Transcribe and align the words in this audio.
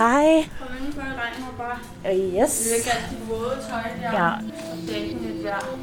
Hej. 0.00 0.44
Kom 0.58 0.68
indenfor, 0.78 1.02
det 1.02 1.10
regner 1.10 1.54
bare. 1.58 1.78
Uh, 2.12 2.42
yes. 2.42 2.58
Det 2.58 2.72
er 2.72 2.76
ikke 2.76 2.90
alt 2.90 3.10
det 3.10 3.28
våde 3.28 3.56
tøj 3.70 3.82
der. 4.02 4.24
Ja. 4.24 4.32
Lidt 4.86 5.44
vejr. 5.44 5.78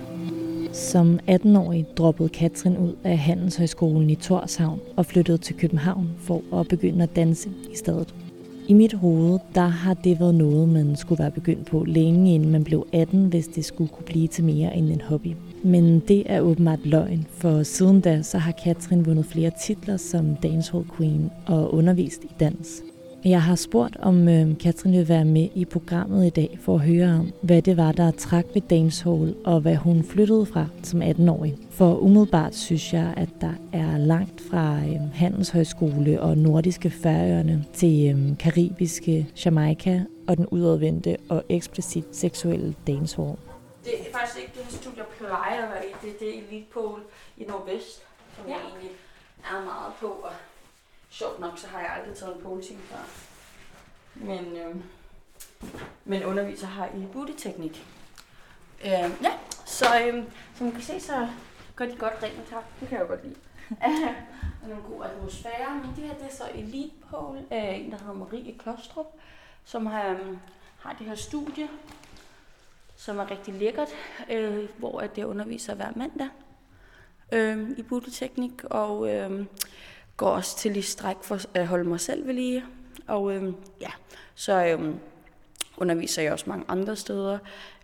Som 0.73 1.19
18-årig 1.29 1.85
droppede 1.97 2.29
Katrin 2.29 2.77
ud 2.77 2.95
af 3.03 3.17
Handelshøjskolen 3.17 4.09
i 4.09 4.15
Torshavn 4.15 4.79
og 4.97 5.05
flyttede 5.05 5.37
til 5.37 5.55
København 5.55 6.09
for 6.19 6.59
at 6.59 6.67
begynde 6.67 7.03
at 7.03 7.15
danse 7.15 7.49
i 7.71 7.75
stedet. 7.75 8.15
I 8.67 8.73
mit 8.73 8.93
hoved, 8.93 9.39
der 9.55 9.67
har 9.67 9.93
det 9.93 10.19
været 10.19 10.35
noget, 10.35 10.69
man 10.69 10.95
skulle 10.95 11.19
være 11.19 11.31
begyndt 11.31 11.65
på 11.65 11.83
længe 11.83 12.35
inden 12.35 12.51
man 12.51 12.63
blev 12.63 12.87
18, 12.93 13.25
hvis 13.25 13.47
det 13.47 13.65
skulle 13.65 13.89
kunne 13.89 14.05
blive 14.05 14.27
til 14.27 14.43
mere 14.43 14.75
end 14.75 14.89
en 14.89 15.01
hobby. 15.01 15.35
Men 15.63 15.99
det 15.99 16.23
er 16.25 16.41
åbenbart 16.41 16.85
løgn, 16.85 17.27
for 17.31 17.63
siden 17.63 18.01
da 18.01 18.21
så 18.21 18.37
har 18.37 18.51
Katrin 18.51 19.05
vundet 19.05 19.25
flere 19.25 19.51
titler 19.65 19.97
som 19.97 20.35
dancehall 20.35 20.85
queen 20.97 21.31
og 21.47 21.73
undervist 21.73 22.23
i 22.23 22.31
dans. 22.39 22.81
Jeg 23.29 23.43
har 23.43 23.55
spurgt, 23.55 23.97
om 23.97 24.27
øh, 24.27 24.57
Katrin 24.59 24.93
vil 24.93 25.09
være 25.09 25.25
med 25.25 25.49
i 25.55 25.65
programmet 25.65 26.25
i 26.25 26.29
dag 26.29 26.59
for 26.61 26.75
at 26.75 26.81
høre 26.81 27.19
om, 27.19 27.33
hvad 27.41 27.61
det 27.61 27.77
var, 27.77 27.91
der 27.91 28.11
trak 28.11 28.45
ved 28.53 28.61
dancehall, 28.61 29.35
og 29.45 29.61
hvad 29.61 29.75
hun 29.75 30.03
flyttede 30.03 30.45
fra 30.45 30.65
som 30.83 31.01
18-årig. 31.01 31.57
For 31.71 31.97
umiddelbart 31.97 32.55
synes 32.55 32.93
jeg, 32.93 33.13
at 33.17 33.29
der 33.41 33.53
er 33.73 33.97
langt 33.97 34.41
fra 34.41 34.75
øh, 34.75 35.13
Handelshøjskole 35.13 36.21
og 36.21 36.37
nordiske 36.37 36.89
færøerne 36.89 37.65
til 37.73 38.15
øh, 38.15 38.37
karibiske 38.37 39.27
Jamaica 39.45 40.03
og 40.27 40.37
den 40.37 40.45
udadvendte 40.45 41.17
og 41.29 41.43
eksplicit 41.49 42.05
seksuelle 42.11 42.75
dancehall. 42.87 43.37
Det 43.83 43.93
er 43.99 44.17
faktisk 44.17 44.37
ikke 44.39 44.51
det 44.55 44.63
her 44.63 44.71
studie, 44.71 44.97
jeg 44.97 45.05
plejer 45.17 45.63
at 45.63 45.69
være 45.69 45.85
i. 45.85 45.91
Det 46.01 46.09
er 46.09 46.19
det 46.19 46.37
Elite 46.37 46.67
Pole 46.73 47.01
i 47.37 47.43
Nordvest, 47.43 48.03
som 48.35 48.45
ja. 48.47 48.53
jeg 48.53 48.61
egentlig 48.69 48.91
er 49.43 49.65
meget 49.65 49.93
på. 49.99 50.07
Og 50.07 50.31
sjovt 51.09 51.39
nok, 51.39 51.57
så 51.57 51.67
har 51.67 51.79
jeg 51.79 51.89
aldrig 51.89 52.15
taget 52.15 52.35
en 52.35 52.41
pole 52.41 52.63
før. 52.63 52.97
Men, 54.15 54.57
øh, 54.57 54.75
men 56.05 56.23
underviser 56.23 56.67
har 56.67 56.85
i 56.87 57.05
booty-teknik. 57.13 57.85
Øh, 58.85 59.11
ja, 59.23 59.31
så 59.65 59.85
øh, 60.01 60.23
som 60.55 60.67
I 60.67 60.71
kan 60.71 60.81
se, 60.81 60.99
så 60.99 61.27
gør 61.75 61.85
de 61.85 61.95
godt 61.95 62.13
rent 62.23 62.49
tak. 62.49 62.63
Det 62.79 62.87
kan 62.89 62.97
jeg 62.97 63.03
jo 63.03 63.09
godt 63.09 63.23
lide. 63.23 63.35
og 64.63 64.69
nogle 64.69 64.83
god 64.83 65.05
atmosfære. 65.05 65.75
Men 65.75 65.95
det 65.95 66.03
her, 66.03 66.13
det 66.13 66.25
er 66.25 66.35
så 66.35 66.43
Elite 66.55 66.95
Pole. 67.09 67.39
Øh, 67.39 67.79
en, 67.79 67.91
der 67.91 67.97
hedder 67.97 68.13
Marie 68.13 68.57
Klostrup, 68.59 69.05
som 69.65 69.85
har, 69.85 70.09
øh, 70.09 70.37
har 70.79 70.95
det 70.99 71.07
her 71.07 71.15
studie, 71.15 71.67
som 72.95 73.19
er 73.19 73.31
rigtig 73.31 73.53
lækkert, 73.53 73.89
øh, 74.29 74.69
hvor 74.77 74.99
at 74.99 75.17
jeg 75.17 75.25
underviser 75.25 75.75
hver 75.75 75.91
mandag 75.95 76.29
øh, 77.31 77.69
i 77.77 77.83
booty-teknik. 77.83 78.63
Og 78.63 79.13
øh, 79.13 79.45
går 80.17 80.29
også 80.29 80.57
til 80.57 80.75
i 80.77 80.81
stræk 80.81 81.15
for 81.21 81.39
at 81.53 81.67
holde 81.67 81.83
mig 81.89 81.99
selv 81.99 82.27
ved 82.27 82.33
lige. 82.33 82.63
Og 83.07 83.35
øh, 83.35 83.53
ja, 83.81 83.89
så 84.35 84.65
øh, 84.65 84.93
underviser 85.77 86.21
jeg 86.21 86.31
også 86.33 86.45
mange 86.47 86.65
andre 86.67 86.95
steder, 86.95 87.37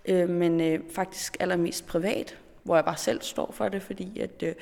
øh, 0.05 0.29
men 0.29 0.61
øh, 0.61 0.79
faktisk 0.95 1.37
allermest 1.39 1.87
privat, 1.87 2.37
hvor 2.63 2.75
jeg 2.75 2.85
bare 2.85 2.97
selv 2.97 3.21
står 3.21 3.51
for 3.51 3.69
det, 3.69 3.81
fordi 3.81 4.19
at, 4.19 4.43
øh, 4.43 4.53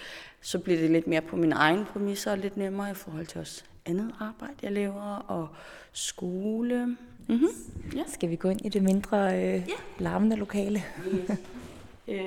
så 0.42 0.60
bliver 0.60 0.80
det 0.80 0.90
lidt 0.92 1.08
mere 1.08 1.22
på 1.22 1.36
min 1.36 1.52
egen 1.52 1.86
præmisser 1.86 2.32
og 2.32 2.38
lidt 2.38 2.58
nemmere 2.58 2.92
i 2.92 2.94
forhold 2.94 3.26
til 3.26 3.40
også 3.40 3.64
andet 3.86 4.12
arbejde, 4.20 4.54
jeg 4.64 4.72
laver, 4.72 5.16
og 5.28 5.48
skole. 5.92 6.86
Mm-hmm. 7.28 7.48
Ja. 7.96 8.04
Skal 8.08 8.30
vi 8.30 8.36
gå 8.36 8.50
ind 8.50 8.66
i 8.66 8.70
det 8.70 8.84
mindre 8.84 9.36
øh, 9.38 9.54
Ja. 9.54 9.64
larmende 10.00 10.36
lokale? 10.36 10.84
Yes. 11.08 11.30
øh, 12.08 12.18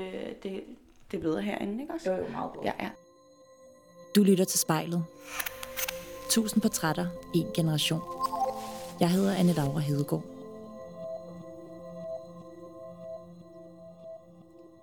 det, 0.43 0.63
det 1.11 1.17
er 1.17 1.21
bedre 1.21 1.43
herinde, 1.43 1.83
ikke 1.83 1.95
også? 1.95 2.11
Jo, 2.11 2.17
jo, 2.17 2.29
meget 2.31 2.53
bedre. 2.53 2.65
Ja, 2.65 2.73
ja. 2.85 2.91
Du 4.17 4.23
lytter 4.23 4.45
til 4.45 4.59
spejlet. 4.59 5.05
Tusind 6.31 6.63
portrætter, 6.63 7.07
en 7.35 7.47
generation. 7.55 8.01
Jeg 9.01 9.11
hedder 9.11 9.35
Anne 9.35 9.53
Laura 9.53 9.81
Hedegaard. 9.81 10.25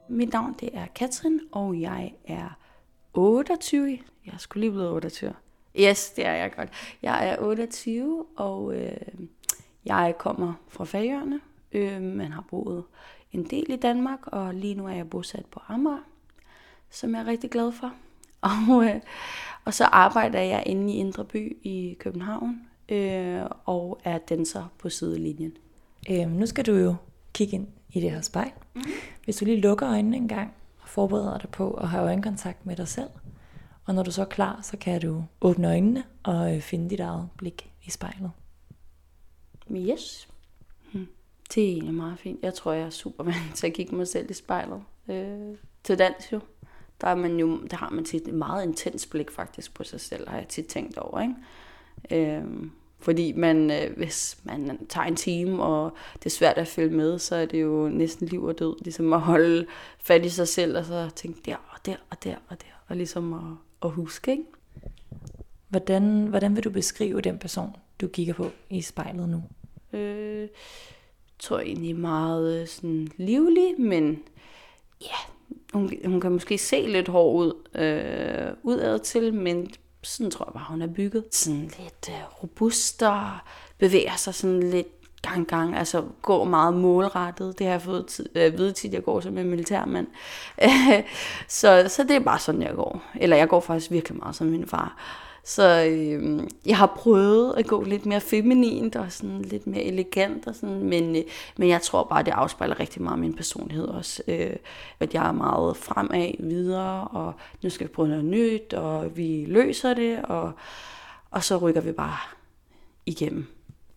Mit 0.09 0.33
navn 0.33 0.55
det 0.59 0.69
er 0.73 0.85
Katrin, 0.95 1.39
og 1.51 1.81
jeg 1.81 2.13
er 2.27 2.59
28. 3.13 3.99
Jeg 4.25 4.33
skulle 4.37 4.61
lige 4.61 4.71
blevet 4.71 4.89
28. 4.89 5.33
Yes, 5.79 6.09
det 6.09 6.25
er 6.25 6.33
jeg 6.33 6.51
godt. 6.55 6.69
Jeg 7.01 7.29
er 7.29 7.35
28, 7.39 8.25
og 8.35 8.75
øh, 8.75 8.97
jeg 9.85 10.15
kommer 10.19 10.53
fra 10.67 10.85
Færøerne, 10.85 11.39
øh, 11.71 12.01
man 12.01 12.31
har 12.31 12.45
boet 12.49 12.83
en 13.31 13.43
del 13.43 13.65
i 13.69 13.75
Danmark, 13.75 14.19
og 14.23 14.53
lige 14.53 14.75
nu 14.75 14.87
er 14.87 14.93
jeg 14.93 15.09
bosat 15.09 15.45
på 15.45 15.59
Amager, 15.67 16.03
som 16.89 17.15
jeg 17.15 17.21
er 17.21 17.27
rigtig 17.27 17.51
glad 17.51 17.71
for. 17.71 17.93
Og, 18.69 18.85
øh, 18.85 19.01
og 19.65 19.73
så 19.73 19.85
arbejder 19.85 20.39
jeg 20.39 20.63
inde 20.65 20.93
i 20.93 20.97
Indre 20.97 21.25
By 21.25 21.57
i 21.63 21.97
København, 21.99 22.61
øh, 22.89 23.41
og 23.65 24.01
er 24.03 24.17
danser 24.17 24.73
på 24.79 24.89
sidelinjen. 24.89 25.53
Øhm, 26.09 26.31
nu 26.31 26.45
skal 26.45 26.65
du 26.65 26.75
jo 26.75 26.95
kigge 27.33 27.53
ind 27.53 27.67
i 27.89 28.01
det 28.01 28.11
her 28.11 28.21
spejl. 28.21 28.51
Mm. 28.75 28.81
Hvis 29.23 29.37
du 29.37 29.45
lige 29.45 29.61
lukker 29.61 29.89
øjnene 29.89 30.17
en 30.17 30.27
gang 30.27 30.53
og 30.81 30.89
forbereder 30.89 31.37
dig 31.37 31.49
på 31.49 31.71
at 31.73 31.89
have 31.89 32.03
øjenkontakt 32.03 32.65
med 32.65 32.75
dig 32.75 32.87
selv. 32.87 33.09
Og 33.85 33.95
når 33.95 34.03
du 34.03 34.11
så 34.11 34.21
er 34.21 34.25
klar, 34.25 34.59
så 34.61 34.77
kan 34.77 35.01
du 35.01 35.23
åbne 35.41 35.67
øjnene 35.67 36.03
og 36.23 36.55
øh, 36.55 36.61
finde 36.61 36.89
dit 36.89 36.99
eget 36.99 37.29
blik 37.37 37.71
i 37.83 37.89
spejlet. 37.89 38.31
Yes. 39.71 40.27
Hmm. 40.91 41.07
Det 41.55 41.63
er 41.63 41.67
egentlig 41.67 41.93
meget 41.93 42.19
fint. 42.19 42.39
Jeg 42.43 42.53
tror, 42.53 42.73
jeg 42.73 42.85
er 42.85 42.89
super 42.89 43.23
vant 43.23 43.55
til 43.55 43.67
at 43.67 43.73
kigge 43.73 43.95
mig 43.95 44.07
selv 44.07 44.31
i 44.31 44.33
spejlet. 44.33 44.83
Øh, 45.07 45.55
til 45.83 45.99
dans 45.99 46.31
jo. 46.31 46.39
Der, 47.01 47.07
er 47.07 47.15
man 47.15 47.39
jo, 47.39 47.57
der 47.71 47.77
har 47.77 47.89
man 47.89 48.05
tit 48.05 48.27
et 48.27 48.33
meget 48.33 48.65
intens 48.65 49.05
blik 49.05 49.31
faktisk 49.31 49.73
på 49.73 49.83
sig 49.83 50.01
selv, 50.01 50.29
har 50.29 50.37
jeg 50.37 50.47
tit 50.47 50.65
tænkt 50.65 50.97
over. 50.97 51.21
Ikke? 51.21 52.35
Øh, 52.37 52.43
fordi 52.99 53.31
man, 53.31 53.71
øh, 53.71 53.97
hvis 53.97 54.37
man 54.43 54.85
tager 54.89 55.05
en 55.07 55.15
time, 55.15 55.63
og 55.63 55.91
det 56.13 56.25
er 56.25 56.29
svært 56.29 56.57
at 56.57 56.67
følge 56.67 56.95
med, 56.95 57.19
så 57.19 57.35
er 57.35 57.45
det 57.45 57.61
jo 57.61 57.89
næsten 57.89 58.27
liv 58.27 58.43
og 58.43 58.59
død. 58.59 58.83
Ligesom 58.83 59.13
at 59.13 59.21
holde 59.21 59.65
fat 59.99 60.25
i 60.25 60.29
sig 60.29 60.47
selv, 60.47 60.77
og 60.77 60.85
så 60.85 61.09
tænke 61.15 61.41
der 61.45 61.55
og 61.55 61.85
der 61.85 61.95
og 62.09 62.23
der 62.23 62.35
og 62.47 62.61
der. 62.61 62.83
Og 62.87 62.95
ligesom 62.95 63.33
at, 63.33 63.57
at 63.83 63.91
huske, 63.91 64.31
ikke? 64.31 64.43
Hvordan, 65.69 66.25
hvordan 66.25 66.55
vil 66.55 66.63
du 66.63 66.69
beskrive 66.69 67.21
den 67.21 67.39
person, 67.39 67.75
du 68.01 68.07
kigger 68.07 68.33
på 68.33 68.49
i 68.69 68.81
spejlet 68.81 69.29
nu? 69.29 69.43
Øh, 69.99 70.47
tror 71.39 71.57
jeg 71.57 71.67
egentlig 71.67 71.95
meget 71.95 72.61
øh, 72.61 72.67
sådan 72.67 73.07
livlig, 73.17 73.81
men 73.81 74.23
ja, 75.01 75.31
hun, 75.73 75.91
hun 76.05 76.21
kan 76.21 76.31
måske 76.31 76.57
se 76.57 76.85
lidt 76.87 77.07
hård 77.07 77.35
ud 77.35 77.81
øh, 77.81 78.53
udad 78.63 78.99
til, 78.99 79.33
men 79.33 79.71
sådan 80.03 80.31
tror 80.31 80.45
jeg 80.45 80.53
bare, 80.53 80.65
hun 80.69 80.81
er 80.81 80.87
bygget. 80.87 81.25
Sådan 81.31 81.61
lidt 81.61 82.09
øh, 82.09 82.43
robust 82.43 83.03
og 83.03 83.29
bevæger 83.77 84.15
sig 84.15 84.35
sådan 84.35 84.69
lidt 84.69 84.87
gang 85.21 85.47
gang, 85.47 85.75
altså 85.75 86.03
går 86.21 86.43
meget 86.43 86.73
målrettet. 86.73 87.59
Det 87.59 87.67
har 87.67 87.73
jeg 87.73 87.81
fået 87.81 88.07
tid, 88.07 88.29
øh, 88.35 88.57
vide 88.57 88.71
tit, 88.71 88.93
jeg 88.93 89.03
går 89.03 89.19
som 89.19 89.37
en 89.37 89.49
militærmand. 89.49 90.07
så, 91.47 91.85
så 91.87 92.03
det 92.03 92.15
er 92.15 92.19
bare 92.19 92.39
sådan, 92.39 92.61
jeg 92.61 92.75
går. 92.75 93.03
Eller 93.15 93.37
jeg 93.37 93.47
går 93.47 93.59
faktisk 93.59 93.91
virkelig 93.91 94.17
meget 94.17 94.35
som 94.35 94.47
min 94.47 94.67
far. 94.67 94.97
Så 95.43 95.87
øh, 95.89 96.43
jeg 96.65 96.77
har 96.77 96.93
prøvet 96.95 97.53
at 97.57 97.67
gå 97.67 97.83
lidt 97.83 98.05
mere 98.05 98.21
feminint 98.21 98.95
og 98.95 99.11
sådan 99.11 99.41
lidt 99.41 99.67
mere 99.67 99.83
elegant, 99.83 100.47
og 100.47 100.55
sådan, 100.55 100.83
men, 100.83 101.15
øh, 101.15 101.23
men 101.57 101.69
jeg 101.69 101.81
tror 101.81 102.03
bare, 102.03 102.23
det 102.23 102.31
afspejler 102.31 102.79
rigtig 102.79 103.01
meget 103.01 103.19
min 103.19 103.33
personlighed 103.33 103.87
også. 103.87 104.23
Øh, 104.27 104.55
at 104.99 105.13
jeg 105.13 105.27
er 105.27 105.31
meget 105.31 105.77
fremad 105.77 106.31
videre, 106.39 107.07
og 107.07 107.33
nu 107.63 107.69
skal 107.69 107.87
vi 107.87 107.93
prøve 107.93 108.07
noget 108.07 108.25
nyt, 108.25 108.73
og 108.73 109.17
vi 109.17 109.45
løser 109.47 109.93
det, 109.93 110.21
og, 110.23 110.51
og 111.31 111.43
så 111.43 111.57
rykker 111.57 111.81
vi 111.81 111.91
bare 111.91 112.17
igennem 113.05 113.47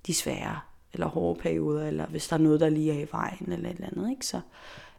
de 0.07 0.15
svære 0.15 0.61
eller 0.93 1.07
hårde 1.07 1.41
perioder, 1.41 1.87
eller 1.87 2.07
hvis 2.07 2.29
der 2.29 2.37
er 2.37 2.41
noget, 2.41 2.61
der 2.61 2.69
lige 2.69 2.93
er 2.93 3.05
i 3.05 3.09
vejen, 3.13 3.53
eller 3.53 3.71
et 3.71 3.75
eller 3.75 3.89
andet, 3.89 4.11
ikke? 4.11 4.27
så 4.27 4.41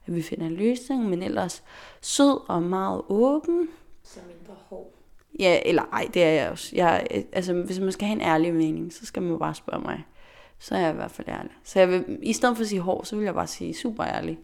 at 0.08 0.16
vi 0.16 0.22
finder 0.22 0.46
en 0.46 0.56
løsning, 0.56 1.10
men 1.10 1.24
ellers 1.24 1.64
sød 2.02 2.50
og 2.50 2.64
meget 2.64 3.02
åben. 3.10 3.70
Så 4.04 4.20
mindre 4.28 4.54
hård. 4.70 4.95
Ja, 5.40 5.60
eller 5.66 5.84
ej, 5.94 6.10
det 6.14 6.24
er 6.24 6.30
jeg 6.30 6.50
også. 6.50 6.70
Jeg, 6.76 7.08
altså, 7.34 7.54
hvis 7.54 7.80
man 7.80 7.92
skal 7.92 8.08
have 8.08 8.16
en 8.16 8.28
ærlig 8.28 8.54
mening, 8.54 8.94
så 8.94 9.06
skal 9.06 9.24
man 9.24 9.40
bare 9.40 9.56
spørge 9.56 9.82
mig. 9.82 10.06
Så 10.60 10.76
er 10.76 10.80
jeg 10.80 10.92
i 10.92 10.96
hvert 10.96 11.12
fald 11.12 11.28
ærlig. 11.28 11.52
Så 11.64 11.80
jeg 11.80 11.90
vil, 11.90 12.20
i 12.22 12.34
stedet 12.34 12.58
for 12.58 12.64
at 12.64 12.70
sige 12.70 12.82
hård, 12.82 13.06
så 13.06 13.16
vil 13.16 13.26
jeg 13.26 13.34
bare 13.34 13.48
sige 13.48 13.74
super 13.74 14.06
ærlig. 14.06 14.40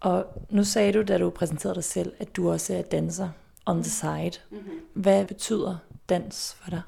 Og 0.00 0.26
nu 0.50 0.64
sagde 0.64 0.92
du, 0.92 1.02
da 1.02 1.18
du 1.18 1.30
præsenterede 1.30 1.74
dig 1.74 1.84
selv, 1.84 2.12
at 2.18 2.36
du 2.36 2.50
også 2.50 2.74
er 2.74 2.82
danser 2.82 3.28
on 3.66 3.82
the 3.82 3.90
side. 3.90 4.32
Mm-hmm. 4.50 4.80
Hvad 4.94 5.24
betyder 5.24 5.76
dans 6.08 6.56
for 6.62 6.70
dig? 6.70 6.82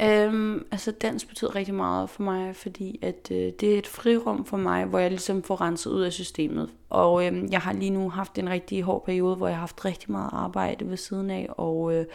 Øhm, 0.00 0.66
altså 0.70 0.90
dans 0.90 1.24
betyder 1.24 1.54
rigtig 1.54 1.74
meget 1.74 2.10
for 2.10 2.22
mig, 2.22 2.56
fordi 2.56 2.98
at 3.02 3.28
øh, 3.30 3.52
det 3.60 3.74
er 3.74 3.78
et 3.78 3.86
frirum 3.86 4.44
for 4.44 4.56
mig, 4.56 4.84
hvor 4.84 4.98
jeg 4.98 5.10
ligesom 5.10 5.42
får 5.42 5.60
renset 5.60 5.90
ud 5.90 6.02
af 6.02 6.12
systemet. 6.12 6.70
Og 6.90 7.26
øhm, 7.26 7.48
jeg 7.50 7.60
har 7.60 7.72
lige 7.72 7.90
nu 7.90 8.10
haft 8.10 8.38
en 8.38 8.50
rigtig 8.50 8.82
hård 8.82 9.04
periode, 9.04 9.36
hvor 9.36 9.46
jeg 9.46 9.56
har 9.56 9.60
haft 9.60 9.84
rigtig 9.84 10.12
meget 10.12 10.30
arbejde 10.32 10.90
ved 10.90 10.96
siden 10.96 11.30
af, 11.30 11.48
og, 11.48 11.94
øh, 11.94 12.06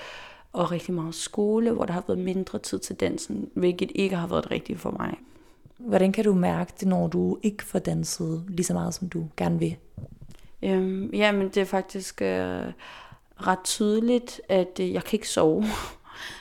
og 0.54 0.72
rigtig 0.72 0.94
meget 0.94 1.16
skole, 1.16 1.72
hvor 1.72 1.86
der 1.86 1.94
har 1.94 2.04
været 2.08 2.20
mindre 2.20 2.60
tid 2.60 2.80
til 2.80 2.96
dansen, 2.96 3.50
hvilket 3.54 3.92
ikke 3.96 4.16
har 4.16 4.28
været 4.28 4.52
rigtigt 4.52 4.80
for 4.80 4.92
mig. 4.92 5.18
Hvordan 5.78 6.12
kan 6.12 6.24
du 6.24 6.34
mærke 6.34 6.74
det, 6.80 6.88
når 6.88 7.08
du 7.08 7.38
ikke 7.44 7.64
får 7.64 7.80
danset 7.80 8.44
lige 8.48 8.66
så 8.66 8.74
meget, 8.74 8.94
som 8.94 9.10
du 9.10 9.28
gerne 9.38 9.60
vil? 9.60 9.76
Øhm, 10.64 11.10
jamen, 11.14 11.48
det 11.48 11.58
er 11.58 11.66
faktisk 11.66 12.22
øh, 12.22 12.66
ret 13.38 13.64
tydeligt, 13.64 14.42
at 14.50 14.80
øh, 14.82 14.94
jeg 14.94 15.04
kan 15.04 15.18
ikke 15.18 15.30
sove. 15.30 15.66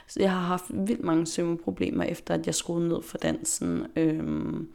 Så 0.09 0.21
jeg 0.23 0.33
har 0.33 0.41
haft 0.41 0.65
vildt 0.69 1.05
mange 1.05 1.27
søvnproblemer, 1.27 2.05
efter 2.05 2.35
at 2.35 2.47
jeg 2.47 2.55
skruede 2.55 2.89
ned 2.89 3.03
for 3.03 3.19
dansen. 3.19 3.87
Øhm, 3.97 4.69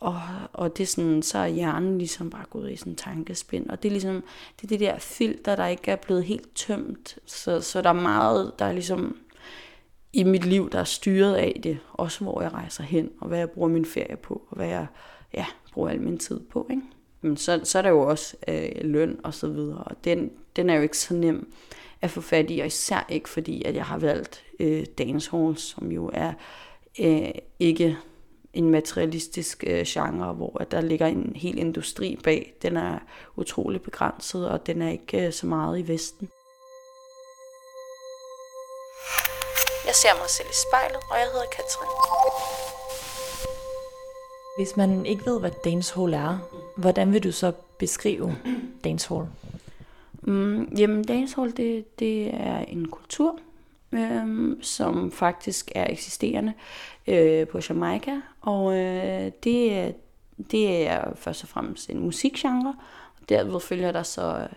og, 0.00 0.20
og 0.52 0.76
det 0.76 0.82
er 0.82 0.86
sådan, 0.86 1.22
så 1.22 1.38
er 1.38 1.46
hjernen 1.46 1.98
ligesom 1.98 2.30
bare 2.30 2.44
gået 2.50 2.72
i 2.72 2.76
sådan 2.76 2.92
en 2.92 2.96
tankespind. 2.96 3.70
Og 3.70 3.82
det 3.82 3.88
er 3.88 3.92
ligesom, 3.92 4.24
det 4.56 4.64
er 4.64 4.68
det 4.68 4.80
der 4.80 4.98
filter, 4.98 5.56
der 5.56 5.66
ikke 5.66 5.90
er 5.90 5.96
blevet 5.96 6.24
helt 6.24 6.54
tømt. 6.54 7.18
Så, 7.26 7.60
så 7.60 7.82
der 7.82 7.88
er 7.88 7.92
meget, 7.92 8.52
der 8.58 8.64
er 8.64 8.72
ligesom 8.72 9.16
i 10.12 10.24
mit 10.24 10.44
liv, 10.44 10.70
der 10.70 10.78
er 10.78 10.84
styret 10.84 11.34
af 11.34 11.60
det. 11.62 11.78
Også 11.92 12.24
hvor 12.24 12.42
jeg 12.42 12.52
rejser 12.52 12.82
hen, 12.82 13.10
og 13.20 13.28
hvad 13.28 13.38
jeg 13.38 13.50
bruger 13.50 13.68
min 13.68 13.84
ferie 13.84 14.16
på, 14.16 14.42
og 14.50 14.56
hvad 14.56 14.68
jeg 14.68 14.86
ja, 15.34 15.46
bruger 15.72 15.88
al 15.88 16.00
min 16.00 16.18
tid 16.18 16.40
på. 16.40 16.66
Ikke? 16.70 16.82
Men 17.20 17.36
så, 17.36 17.60
så 17.64 17.78
er 17.78 17.82
der 17.82 17.90
jo 17.90 18.00
også 18.00 18.36
øh, 18.48 18.70
løn 18.80 19.20
og 19.24 19.34
så 19.34 19.48
videre, 19.48 19.78
og 19.78 20.04
den, 20.04 20.30
den 20.56 20.70
er 20.70 20.74
jo 20.74 20.82
ikke 20.82 20.98
så 20.98 21.14
nem 21.14 21.52
at 22.02 22.10
få 22.10 22.20
fat 22.20 22.50
i, 22.50 22.58
og 22.58 22.66
især 22.66 23.06
ikke 23.08 23.28
fordi, 23.28 23.64
at 23.64 23.74
jeg 23.74 23.84
har 23.84 23.98
valgt 23.98 24.44
øh, 24.60 24.86
dancehall, 24.98 25.58
som 25.58 25.92
jo 25.92 26.10
er 26.14 26.32
øh, 27.00 27.30
ikke 27.58 27.98
en 28.52 28.70
materialistisk 28.70 29.64
øh, 29.66 29.84
genre, 29.86 30.32
hvor 30.32 30.56
at 30.60 30.70
der 30.70 30.80
ligger 30.80 31.06
en 31.06 31.32
hel 31.36 31.58
industri 31.58 32.18
bag. 32.24 32.54
Den 32.62 32.76
er 32.76 32.98
utrolig 33.36 33.82
begrænset, 33.82 34.50
og 34.50 34.66
den 34.66 34.82
er 34.82 34.90
ikke 34.90 35.26
øh, 35.26 35.32
så 35.32 35.46
meget 35.46 35.78
i 35.78 35.88
Vesten. 35.88 36.28
Jeg 39.86 39.94
ser 39.94 40.18
mig 40.20 40.30
selv 40.30 40.48
i 40.48 40.58
spejlet, 40.68 41.00
og 41.10 41.18
jeg 41.18 41.26
hedder 41.26 41.46
Katrin. 41.56 41.90
Hvis 44.58 44.76
man 44.76 45.06
ikke 45.06 45.26
ved, 45.26 45.40
hvad 45.40 45.50
dancehall 45.64 46.14
er, 46.14 46.38
hvordan 46.76 47.12
vil 47.12 47.24
du 47.24 47.32
så 47.32 47.52
beskrive 47.78 48.36
dancehall? 48.84 49.26
Mm, 50.22 50.64
jamen, 50.78 51.04
dancehall, 51.04 51.56
det, 51.56 51.98
det 51.98 52.34
er 52.34 52.58
en 52.58 52.88
kultur, 52.88 53.38
øh, 53.92 54.56
som 54.62 55.12
faktisk 55.12 55.72
er 55.74 55.86
eksisterende 55.90 56.52
øh, 57.06 57.46
på 57.46 57.60
Jamaica. 57.68 58.20
Og 58.40 58.76
øh, 58.76 59.32
det, 59.44 59.94
det 60.50 60.88
er 60.88 61.14
først 61.14 61.42
og 61.42 61.48
fremmest 61.48 61.90
en 61.90 61.98
musikgenre. 61.98 62.74
Og 63.20 63.28
derved 63.28 63.60
følger 63.60 63.92
der 63.92 64.02
så 64.02 64.48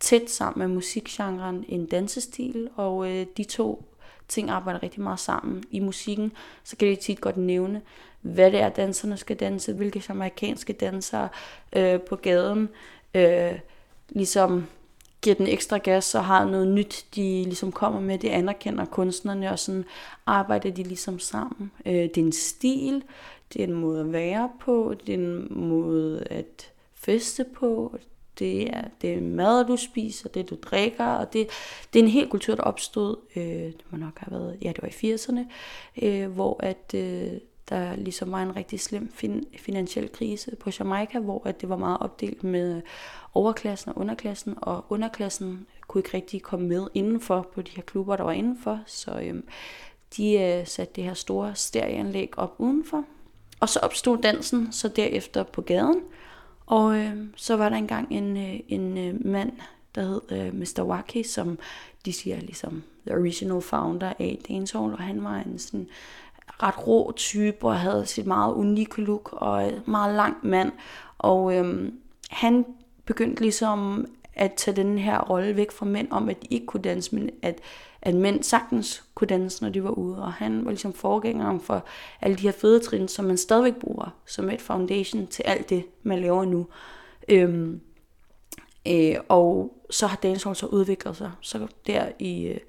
tæt 0.00 0.30
sammen 0.30 0.58
med 0.68 0.74
musikgenren 0.74 1.64
en 1.68 1.86
dansestil, 1.86 2.68
og 2.76 3.10
øh, 3.10 3.26
de 3.36 3.44
to 3.44 3.84
ting 4.28 4.50
arbejder 4.50 4.82
rigtig 4.82 5.02
meget 5.02 5.20
sammen 5.20 5.64
i 5.70 5.80
musikken. 5.80 6.32
Så 6.64 6.76
kan 6.76 6.88
de 6.88 6.96
tit 6.96 7.20
godt 7.20 7.36
nævne, 7.36 7.82
hvad 8.20 8.52
det 8.52 8.60
er, 8.60 8.68
danserne 8.68 9.16
skal 9.16 9.36
danse, 9.36 9.72
hvilke 9.72 10.02
amerikanske 10.08 10.72
dansere 10.72 11.28
øh, 11.76 12.00
på 12.00 12.16
gaden 12.16 12.68
øh, 13.14 13.58
ligesom 14.08 14.66
giver 15.22 15.36
den 15.36 15.46
ekstra 15.46 15.78
gas 15.78 16.14
og 16.14 16.24
har 16.24 16.44
noget 16.44 16.68
nyt, 16.68 17.06
de 17.14 17.42
ligesom 17.44 17.72
kommer 17.72 18.00
med. 18.00 18.18
Det 18.18 18.28
anerkender 18.28 18.84
kunstnerne, 18.84 19.50
og 19.50 19.58
sådan 19.58 19.84
arbejder 20.26 20.70
de 20.70 20.82
ligesom 20.82 21.18
sammen. 21.18 21.70
Øh, 21.86 21.92
det 21.92 22.18
er 22.18 22.22
en 22.24 22.32
stil, 22.32 23.02
det 23.52 23.60
er 23.60 23.66
en 23.66 23.74
måde 23.74 24.00
at 24.00 24.12
være 24.12 24.50
på, 24.60 24.94
det 25.06 25.14
er 25.14 25.18
en 25.18 25.46
måde 25.50 26.24
at 26.30 26.72
feste 26.94 27.44
på, 27.44 27.98
det 28.38 28.70
er, 28.76 28.84
det 29.02 29.14
er 29.14 29.20
mad, 29.20 29.66
du 29.66 29.76
spiser, 29.76 30.28
det 30.28 30.50
du 30.50 30.56
drikker, 30.62 31.06
og 31.06 31.32
det, 31.32 31.48
det 31.92 31.98
er 31.98 32.04
en 32.04 32.10
hel 32.10 32.28
kultur, 32.28 32.54
der 32.54 32.62
opstod, 32.62 33.16
øh, 33.36 33.42
det 33.42 33.84
må 33.90 33.98
nok 33.98 34.18
have 34.18 34.40
været, 34.40 34.58
ja, 34.62 34.68
det 34.68 34.82
var 34.82 34.88
i 34.88 35.14
80'erne, 35.14 35.52
øh, 36.06 36.30
hvor 36.30 36.56
at 36.62 36.94
øh, 36.94 37.32
der 37.68 37.96
ligesom 37.96 38.32
var 38.32 38.42
en 38.42 38.56
rigtig 38.56 38.80
slem 38.80 39.12
fin- 39.14 39.46
finansiel 39.58 40.12
krise 40.12 40.56
på 40.56 40.70
Jamaica, 40.78 41.18
hvor 41.18 41.42
at 41.44 41.60
det 41.60 41.68
var 41.68 41.76
meget 41.76 41.98
opdelt 42.00 42.44
med 42.44 42.76
øh, 42.76 42.82
overklassen 43.34 43.92
og 43.92 43.98
underklassen, 43.98 44.54
og 44.56 44.84
underklassen 44.88 45.66
kunne 45.88 45.98
ikke 45.98 46.16
rigtig 46.16 46.42
komme 46.42 46.68
med 46.68 46.86
indenfor 46.94 47.48
på 47.54 47.62
de 47.62 47.70
her 47.70 47.82
klubber, 47.82 48.16
der 48.16 48.24
var 48.24 48.32
indenfor, 48.32 48.80
så 48.86 49.20
øhm, 49.22 49.48
de 50.16 50.32
øh, 50.32 50.66
satte 50.66 50.92
det 50.96 51.04
her 51.04 51.14
store 51.14 51.54
stereoanlæg 51.54 52.38
op 52.38 52.54
udenfor. 52.58 53.04
Og 53.60 53.68
så 53.68 53.78
opstod 53.82 54.18
dansen 54.18 54.72
så 54.72 54.88
derefter 54.88 55.42
på 55.42 55.62
gaden, 55.62 56.00
og 56.66 56.98
øh, 56.98 57.16
så 57.36 57.56
var 57.56 57.68
der 57.68 57.76
engang 57.76 58.12
en, 58.12 58.36
øh, 58.36 58.60
en 58.68 58.98
øh, 58.98 59.26
mand, 59.26 59.52
der 59.94 60.02
hed 60.02 60.20
øh, 60.30 60.54
Mr. 60.54 60.82
Waki, 60.82 61.22
som 61.22 61.58
de 62.04 62.12
siger 62.12 62.40
ligesom 62.40 62.82
the 63.06 63.16
original 63.16 63.60
founder 63.60 64.12
af 64.18 64.38
dancehall, 64.48 64.92
og 64.92 64.98
han 64.98 65.24
var 65.24 65.36
en 65.36 65.58
sådan 65.58 65.88
ret 66.62 66.86
rå 66.86 67.12
type 67.16 67.66
og 67.66 67.78
havde 67.78 68.06
sit 68.06 68.26
meget 68.26 68.54
unikke 68.54 69.02
look 69.02 69.28
og 69.32 69.72
meget 69.86 70.14
lang 70.14 70.36
mand. 70.42 70.72
Og 71.18 71.56
øhm, 71.56 71.98
han 72.30 72.64
begyndte 73.04 73.42
ligesom 73.42 74.06
at 74.34 74.52
tage 74.52 74.76
den 74.76 74.98
her 74.98 75.20
rolle 75.20 75.56
væk 75.56 75.70
fra 75.70 75.86
mænd 75.86 76.08
om, 76.10 76.28
at 76.28 76.42
de 76.42 76.46
ikke 76.50 76.66
kunne 76.66 76.82
danse, 76.82 77.14
men 77.14 77.30
at, 77.42 77.60
at 78.02 78.14
mænd 78.14 78.42
sagtens 78.42 79.04
kunne 79.14 79.28
danse, 79.28 79.62
når 79.62 79.70
de 79.70 79.84
var 79.84 79.90
ude. 79.90 80.22
Og 80.22 80.32
han 80.32 80.64
var 80.64 80.70
ligesom 80.70 80.92
forgængeren 80.92 81.60
for 81.60 81.84
alle 82.20 82.36
de 82.36 82.42
her 82.42 82.52
fede 82.52 82.80
trin, 82.80 83.08
som 83.08 83.24
man 83.24 83.36
stadigvæk 83.36 83.76
bruger 83.76 84.16
som 84.26 84.50
et 84.50 84.60
foundation 84.60 85.26
til 85.26 85.42
alt 85.42 85.70
det, 85.70 85.84
man 86.02 86.20
laver 86.20 86.44
nu. 86.44 86.66
Øhm, 87.28 87.80
øh, 88.88 89.16
og 89.28 89.74
så 89.90 90.06
har 90.06 90.16
dancehall 90.16 90.56
så 90.56 90.66
udviklet 90.66 91.16
sig. 91.16 91.32
Så 91.40 91.66
der 91.86 92.08
i 92.18 92.44
øh, 92.46 92.60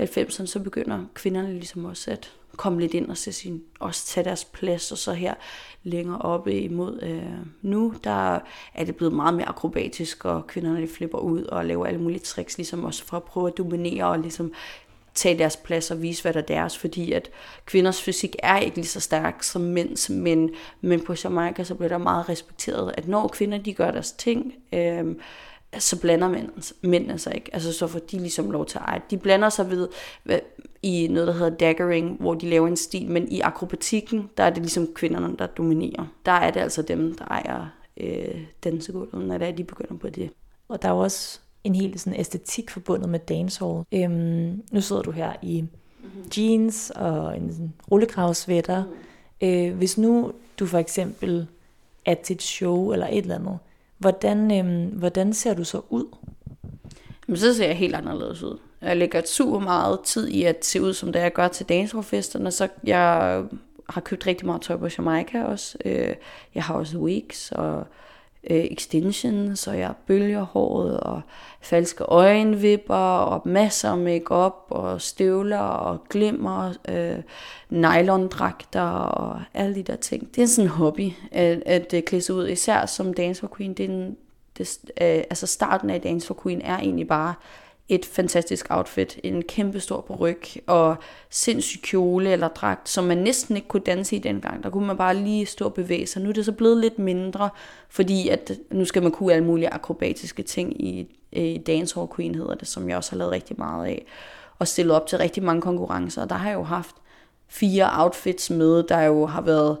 90'erne, 0.00 0.46
så 0.46 0.60
begynder 0.60 1.04
kvinderne 1.14 1.52
ligesom 1.52 1.84
også 1.84 2.10
at 2.10 2.37
komme 2.56 2.80
lidt 2.80 2.94
ind 2.94 3.10
og 3.10 3.16
se 3.16 3.32
sin, 3.32 3.62
også 3.80 4.06
tage 4.06 4.24
deres 4.24 4.44
plads, 4.44 4.92
og 4.92 4.98
så 4.98 5.12
her 5.12 5.34
længere 5.82 6.18
oppe 6.18 6.60
imod 6.60 7.02
øh, 7.02 7.46
nu, 7.62 7.94
der 8.04 8.38
er 8.74 8.84
det 8.84 8.96
blevet 8.96 9.14
meget 9.14 9.34
mere 9.34 9.48
akrobatisk, 9.48 10.24
og 10.24 10.46
kvinderne 10.46 10.82
de 10.82 10.88
flipper 10.88 11.18
ud 11.18 11.42
og 11.42 11.64
laver 11.64 11.86
alle 11.86 12.00
mulige 12.00 12.18
tricks, 12.18 12.58
ligesom 12.58 12.84
også 12.84 13.04
for 13.04 13.16
at 13.16 13.22
prøve 13.22 13.48
at 13.48 13.58
dominere 13.58 14.06
og 14.06 14.18
ligesom 14.18 14.52
tage 15.14 15.38
deres 15.38 15.56
plads 15.56 15.90
og 15.90 16.02
vise, 16.02 16.22
hvad 16.22 16.32
der 16.32 16.40
er 16.40 16.44
deres, 16.44 16.78
fordi 16.78 17.12
at 17.12 17.30
kvinders 17.66 18.02
fysik 18.02 18.36
er 18.42 18.58
ikke 18.58 18.76
lige 18.76 18.86
så 18.86 19.00
stærk 19.00 19.42
som 19.42 19.60
mænds, 19.60 20.10
men, 20.10 20.50
men 20.80 21.00
på 21.00 21.14
Jamaica 21.24 21.64
så 21.64 21.74
bliver 21.74 21.88
der 21.88 21.98
meget 21.98 22.28
respekteret, 22.28 22.94
at 22.98 23.08
når 23.08 23.28
kvinder 23.28 23.58
de 23.58 23.74
gør 23.74 23.90
deres 23.90 24.12
ting, 24.12 24.54
øh, 24.72 25.16
så 25.78 26.00
blander 26.00 26.28
mænd, 26.28 26.74
mændene 26.82 27.18
sig 27.18 27.34
ikke. 27.34 27.50
Altså 27.52 27.72
så 27.72 27.86
får 27.86 27.98
de 27.98 28.18
ligesom 28.18 28.50
lov 28.50 28.66
til 28.66 28.78
at 28.78 28.84
eje. 28.84 29.00
De 29.10 29.16
blander 29.16 29.48
sig 29.48 29.70
ved, 29.70 29.88
i 30.82 31.08
noget, 31.10 31.26
der 31.26 31.32
hedder 31.32 31.56
daggering, 31.56 32.16
hvor 32.20 32.34
de 32.34 32.50
laver 32.50 32.68
en 32.68 32.76
stil, 32.76 33.10
men 33.10 33.32
i 33.32 33.40
akrobatikken, 33.40 34.30
der 34.36 34.44
er 34.44 34.50
det 34.50 34.58
ligesom 34.58 34.88
kvinderne, 34.94 35.36
der 35.38 35.46
dominerer. 35.46 36.06
Der 36.26 36.32
er 36.32 36.50
det 36.50 36.60
altså 36.60 36.82
dem, 36.82 37.14
der 37.14 37.24
ejer 37.24 37.66
øh, 37.96 38.42
dansegulvet, 38.64 39.26
når 39.26 39.38
det 39.38 39.48
er, 39.48 39.52
de 39.52 39.64
begynder 39.64 39.96
på 39.96 40.08
det. 40.08 40.30
Og 40.68 40.82
der 40.82 40.88
er 40.88 40.92
også 40.92 41.40
en 41.64 41.74
helt 41.74 42.00
sådan 42.00 42.20
æstetik 42.20 42.70
forbundet 42.70 43.08
med 43.08 43.18
dancehall. 43.18 43.84
Øhm, 43.94 44.62
nu 44.72 44.80
sidder 44.80 45.02
du 45.02 45.10
her 45.10 45.32
i 45.42 45.60
mm-hmm. 45.60 46.30
jeans 46.36 46.92
og 46.96 47.36
en 47.36 47.74
rullekravsvætter. 47.90 48.84
Mm. 48.84 49.48
Øh, 49.48 49.76
hvis 49.76 49.98
nu 49.98 50.32
du 50.58 50.66
for 50.66 50.78
eksempel 50.78 51.46
er 52.04 52.14
til 52.14 52.34
et 52.34 52.42
show 52.42 52.92
eller 52.92 53.06
et 53.06 53.18
eller 53.18 53.34
andet, 53.34 53.58
hvordan, 53.98 54.58
øhm, 54.58 54.86
hvordan 54.86 55.32
ser 55.32 55.54
du 55.54 55.64
så 55.64 55.80
ud? 55.90 56.16
Men 57.26 57.36
så 57.36 57.54
ser 57.54 57.66
jeg 57.66 57.76
helt 57.76 57.94
anderledes 57.94 58.42
ud. 58.42 58.58
Jeg 58.82 58.96
lægger 58.96 59.22
super 59.26 59.58
meget 59.58 60.00
tid 60.04 60.28
i 60.28 60.42
at 60.42 60.64
se 60.64 60.82
ud, 60.82 60.92
som 60.94 61.12
det 61.12 61.20
jeg 61.20 61.32
gør 61.32 61.48
til 61.48 61.66
dansrofesterne. 61.68 62.50
Så 62.50 62.68
jeg 62.84 63.44
har 63.88 64.00
købt 64.00 64.26
rigtig 64.26 64.46
meget 64.46 64.62
tøj 64.62 64.76
på 64.76 64.88
Jamaica 64.98 65.44
også. 65.44 65.78
Øh, 65.84 66.14
jeg 66.54 66.64
har 66.64 66.74
også 66.74 66.98
wigs 66.98 67.52
og 67.52 67.86
øh, 68.50 68.64
extension, 68.64 69.56
så 69.56 69.72
jeg 69.72 69.94
bølger 70.06 70.42
håret 70.42 71.00
og 71.00 71.20
falske 71.60 72.04
øjenvipper 72.04 72.94
og 72.94 73.42
masser 73.44 73.90
af 73.90 73.98
makeup 73.98 74.66
og 74.70 75.00
støvler 75.00 75.58
og 75.58 75.98
glimmer, 76.10 76.72
øh, 76.88 77.16
nylondragter 77.70 78.82
og 78.90 79.40
alle 79.54 79.74
de 79.74 79.82
der 79.82 79.96
ting. 79.96 80.34
Det 80.34 80.42
er 80.42 80.46
sådan 80.46 80.64
en 80.64 80.70
hobby 80.70 81.10
at, 81.32 81.62
at, 81.66 81.94
øh, 81.94 82.02
klæde 82.02 82.22
sig 82.22 82.34
ud, 82.34 82.48
især 82.48 82.86
som 82.86 83.14
dancer 83.14 83.48
Queen. 83.56 83.74
Det 83.74 83.84
er 83.84 83.88
en, 83.88 84.16
det, 84.58 84.78
øh, 84.86 85.24
altså 85.30 85.46
starten 85.46 85.90
af 85.90 86.00
Dance 86.00 86.26
for 86.26 86.40
Queen 86.42 86.60
er 86.60 86.78
egentlig 86.78 87.08
bare 87.08 87.34
et 87.88 88.04
fantastisk 88.04 88.66
outfit, 88.70 89.20
en 89.22 89.42
kæmpe 89.42 89.80
stor 89.80 90.16
ryg 90.20 90.42
og 90.66 90.96
sindssyg 91.30 91.80
kjole 91.82 92.30
eller 92.30 92.48
dragt, 92.48 92.88
som 92.88 93.04
man 93.04 93.18
næsten 93.18 93.56
ikke 93.56 93.68
kunne 93.68 93.82
danse 93.86 94.16
i 94.16 94.18
dengang. 94.18 94.62
Der 94.62 94.70
kunne 94.70 94.86
man 94.86 94.96
bare 94.96 95.14
lige 95.14 95.46
stå 95.46 95.64
og 95.64 95.74
bevæge 95.74 96.06
sig. 96.06 96.22
Nu 96.22 96.28
er 96.28 96.32
det 96.32 96.44
så 96.44 96.52
blevet 96.52 96.76
lidt 96.76 96.98
mindre, 96.98 97.50
fordi 97.88 98.28
at 98.28 98.52
nu 98.70 98.84
skal 98.84 99.02
man 99.02 99.12
kunne 99.12 99.32
alle 99.32 99.44
mulige 99.44 99.68
akrobatiske 99.68 100.42
ting 100.42 100.84
i, 100.84 101.16
i 101.32 101.58
Dancehall 101.58 102.08
Queen 102.16 102.34
hedder 102.34 102.54
det, 102.54 102.68
som 102.68 102.88
jeg 102.88 102.96
også 102.96 103.10
har 103.10 103.18
lavet 103.18 103.32
rigtig 103.32 103.56
meget 103.58 103.86
af, 103.86 104.06
og 104.58 104.68
stillet 104.68 104.96
op 104.96 105.06
til 105.06 105.18
rigtig 105.18 105.42
mange 105.42 105.62
konkurrencer. 105.62 106.22
Og 106.22 106.30
der 106.30 106.36
har 106.36 106.48
jeg 106.48 106.56
jo 106.56 106.62
haft 106.62 106.96
fire 107.48 107.90
outfits 107.92 108.50
med, 108.50 108.82
der 108.82 109.00
jo 109.00 109.26
har 109.26 109.40
været 109.40 109.78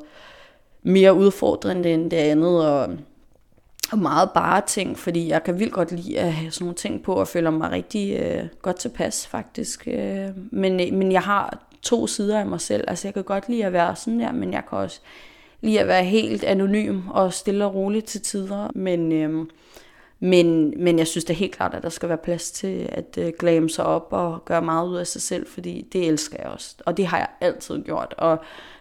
mere 0.82 1.14
udfordrende 1.14 1.92
end 1.92 2.10
det 2.10 2.16
andet, 2.16 2.68
og 2.68 2.90
og 3.92 3.98
meget 3.98 4.30
bare 4.34 4.62
ting, 4.66 4.98
fordi 4.98 5.28
jeg 5.28 5.44
kan 5.44 5.58
vildt 5.58 5.72
godt 5.72 5.92
lide 5.92 6.20
at 6.20 6.32
have 6.32 6.50
sådan 6.50 6.64
nogle 6.64 6.74
ting 6.74 7.02
på, 7.02 7.14
og 7.14 7.28
føler 7.28 7.50
mig 7.50 7.70
rigtig 7.70 8.18
øh, 8.20 8.44
godt 8.62 8.76
tilpas 8.76 9.26
faktisk. 9.26 9.88
Øh, 9.88 10.28
men, 10.50 10.80
øh, 10.80 10.92
men 10.92 11.12
jeg 11.12 11.22
har 11.22 11.58
to 11.82 12.06
sider 12.06 12.40
af 12.40 12.46
mig 12.46 12.60
selv. 12.60 12.84
Altså 12.88 13.08
jeg 13.08 13.14
kan 13.14 13.24
godt 13.24 13.48
lide 13.48 13.64
at 13.64 13.72
være 13.72 13.96
sådan 13.96 14.20
der, 14.20 14.32
men 14.32 14.52
jeg 14.52 14.62
kan 14.68 14.78
også 14.78 15.00
lide 15.60 15.80
at 15.80 15.86
være 15.86 16.04
helt 16.04 16.44
anonym 16.44 17.08
og 17.08 17.32
stille 17.32 17.64
og 17.64 17.74
roligt 17.74 18.06
til 18.06 18.20
tider. 18.20 18.70
Men 18.74 19.12
øh, 19.12 19.46
Men, 20.20 20.74
men 20.84 20.98
jeg 20.98 21.06
synes 21.06 21.24
det 21.24 21.36
helt 21.36 21.54
klart, 21.56 21.74
at 21.74 21.82
der 21.82 21.88
skal 21.88 22.08
være 22.08 22.18
plads 22.18 22.50
til 22.50 22.88
at 22.92 23.18
øh, 23.18 23.32
glame 23.38 23.70
sig 23.70 23.84
op 23.84 24.08
og 24.10 24.44
gøre 24.44 24.62
meget 24.62 24.88
ud 24.88 24.96
af 24.96 25.06
sig 25.06 25.22
selv, 25.22 25.46
fordi 25.46 25.86
det 25.92 26.08
elsker 26.08 26.36
jeg 26.38 26.46
også. 26.46 26.74
Og 26.86 26.96
det 26.96 27.06
har 27.06 27.18
jeg 27.18 27.28
altid 27.40 27.82
gjort. 27.84 28.14
Og 28.18 28.38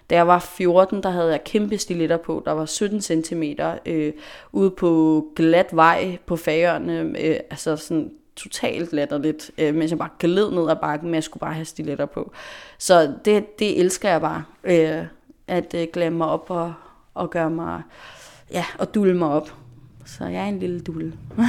da 0.09 0.15
jeg 0.15 0.27
var 0.27 0.39
14, 0.39 1.03
der 1.03 1.09
havde 1.09 1.31
jeg 1.31 1.43
kæmpe 1.43 1.77
stiletter 1.77 2.17
på, 2.17 2.41
der 2.45 2.51
var 2.51 2.65
17 2.65 3.01
cm 3.01 3.43
øh, 3.85 4.13
ude 4.51 4.71
på 4.71 5.25
glat 5.35 5.67
vej 5.71 6.17
på 6.25 6.35
fagerne, 6.35 6.99
øh, 7.01 7.39
altså 7.49 7.75
sådan 7.75 8.11
totalt 8.35 8.93
latterligt, 8.93 9.51
øh, 9.57 9.75
mens 9.75 9.91
jeg 9.91 9.97
bare 9.97 10.09
gled 10.19 10.51
ned 10.51 10.69
ad 10.69 10.75
bakken, 10.75 11.07
men 11.07 11.15
jeg 11.15 11.23
skulle 11.23 11.41
bare 11.41 11.53
have 11.53 11.65
stiletter 11.65 12.05
på. 12.05 12.31
Så 12.77 13.13
det, 13.25 13.59
det 13.59 13.79
elsker 13.79 14.09
jeg 14.09 14.21
bare, 14.21 14.43
øh, 14.63 15.05
at 15.47 15.73
øh, 15.73 15.87
glemme 15.93 16.17
mig 16.17 16.27
op 16.27 16.49
og, 16.49 16.73
og 17.13 17.29
gøre 17.29 17.49
mig, 17.49 17.81
ja, 18.51 18.65
og 18.79 18.95
dulle 18.95 19.17
mig 19.17 19.29
op. 19.29 19.53
Så 20.05 20.25
jeg 20.25 20.43
er 20.43 20.47
en 20.47 20.59
lille 20.59 20.79
dulle. 20.79 21.13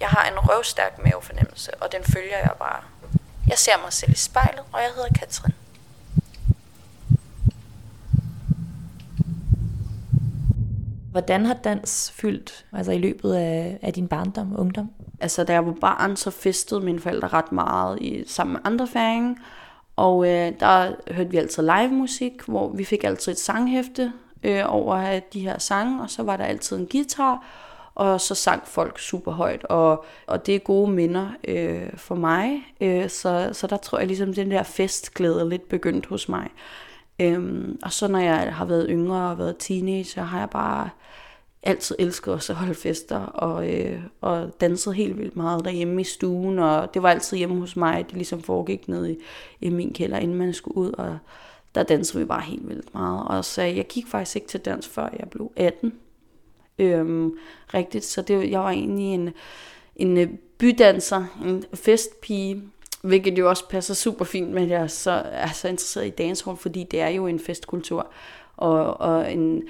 Jeg 0.00 0.10
har 0.10 0.30
en 0.30 0.38
røvstærk 0.38 1.04
mavefornemmelse, 1.04 1.70
og 1.80 1.92
den 1.92 2.04
følger 2.04 2.38
jeg 2.38 2.50
bare. 2.58 2.82
Jeg 3.52 3.58
ser 3.58 3.82
mig 3.82 3.92
selv 3.92 4.12
i 4.12 4.16
spejlet, 4.16 4.60
og 4.72 4.80
jeg 4.80 4.88
hedder 4.96 5.08
Katrin. 5.08 5.54
Hvordan 11.10 11.46
har 11.46 11.54
dans 11.54 12.12
fyldt 12.16 12.64
altså 12.72 12.92
i 12.92 12.98
løbet 12.98 13.34
af, 13.34 13.78
af 13.82 13.92
din 13.92 14.08
barndom 14.08 14.52
og 14.52 14.60
ungdom? 14.60 14.90
Altså, 15.20 15.44
da 15.44 15.52
jeg 15.52 15.66
var 15.66 15.74
barn, 15.80 16.16
så 16.16 16.30
festede 16.30 16.80
mine 16.80 17.00
forældre 17.00 17.28
ret 17.28 17.52
meget 17.52 18.02
i, 18.02 18.24
sammen 18.26 18.52
med 18.52 18.60
andre 18.64 18.86
færinger. 18.86 19.34
Og 19.96 20.26
øh, 20.26 20.52
der 20.60 20.92
hørte 21.12 21.30
vi 21.30 21.36
altid 21.36 21.62
live 21.62 21.92
musik, 21.92 22.42
hvor 22.46 22.68
vi 22.68 22.84
fik 22.84 23.04
altid 23.04 23.32
et 23.32 23.38
sanghæfte 23.38 24.12
øh, 24.42 24.62
over 24.66 25.20
de 25.32 25.40
her 25.40 25.58
sange, 25.58 26.02
og 26.02 26.10
så 26.10 26.22
var 26.22 26.36
der 26.36 26.44
altid 26.44 26.76
en 26.76 26.86
guitar, 26.86 27.44
og 27.94 28.20
så 28.20 28.34
sang 28.34 28.62
folk 28.66 28.98
super 28.98 29.32
højt, 29.32 29.64
og, 29.64 30.04
og 30.26 30.46
det 30.46 30.54
er 30.54 30.58
gode 30.58 30.90
minder 30.90 31.28
øh, 31.48 31.96
for 31.96 32.14
mig, 32.14 32.62
øh, 32.80 33.08
så, 33.08 33.50
så 33.52 33.66
der 33.66 33.76
tror 33.76 33.98
jeg 33.98 34.06
ligesom, 34.06 34.34
den 34.34 34.50
der 34.50 34.62
festglæde 34.62 35.48
lidt 35.48 35.68
begyndt 35.68 36.06
hos 36.06 36.28
mig. 36.28 36.50
Øhm, 37.20 37.78
og 37.82 37.92
så 37.92 38.08
når 38.08 38.18
jeg 38.18 38.54
har 38.54 38.64
været 38.64 38.86
yngre 38.90 39.30
og 39.30 39.38
været 39.38 39.56
teenager, 39.58 40.22
har 40.22 40.38
jeg 40.38 40.50
bare 40.50 40.90
altid 41.62 41.96
elsket 41.98 42.34
også 42.34 42.52
at 42.52 42.56
holde 42.56 42.74
fester 42.74 43.18
og, 43.18 43.70
øh, 43.70 44.02
og 44.20 44.60
danset 44.60 44.94
helt 44.94 45.18
vildt 45.18 45.36
meget 45.36 45.64
derhjemme 45.64 46.00
i 46.00 46.04
stuen, 46.04 46.58
og 46.58 46.94
det 46.94 47.02
var 47.02 47.10
altid 47.10 47.36
hjemme 47.36 47.60
hos 47.60 47.76
mig, 47.76 48.04
det 48.06 48.14
ligesom 48.14 48.42
foregik 48.42 48.88
ned 48.88 49.08
i, 49.08 49.16
i 49.60 49.70
min 49.70 49.92
kælder, 49.92 50.18
inden 50.18 50.38
man 50.38 50.52
skulle 50.52 50.76
ud, 50.76 50.92
og 50.92 51.18
der 51.74 51.82
dansede 51.82 52.18
vi 52.18 52.24
bare 52.24 52.42
helt 52.42 52.68
vildt 52.68 52.94
meget. 52.94 53.26
Og 53.28 53.44
så 53.44 53.62
jeg 53.62 53.86
gik 53.86 54.06
faktisk 54.06 54.36
ikke 54.36 54.48
til 54.48 54.60
dans, 54.60 54.88
før 54.88 55.08
jeg 55.18 55.30
blev 55.30 55.52
18. 55.56 55.92
Øhm, 56.82 57.38
rigtigt, 57.74 58.04
så 58.04 58.22
det, 58.22 58.50
jeg 58.50 58.60
var 58.60 58.70
egentlig 58.70 59.14
en, 59.14 59.30
en 59.96 60.16
øh, 60.16 60.28
bydanser, 60.58 61.24
en 61.44 61.64
festpige, 61.74 62.62
hvilket 63.02 63.38
jo 63.38 63.48
også 63.48 63.68
passer 63.68 63.94
super 63.94 64.24
fint 64.24 64.50
med, 64.50 64.62
at 64.62 64.68
jeg 64.68 64.90
så, 64.90 65.10
er 65.24 65.48
så 65.48 65.68
interesseret 65.68 66.06
i 66.06 66.10
dancehall, 66.10 66.56
fordi 66.56 66.84
det 66.90 67.00
er 67.00 67.08
jo 67.08 67.26
en 67.26 67.40
festkultur, 67.40 68.12
og, 68.56 69.00
og 69.00 69.32
en 69.32 69.62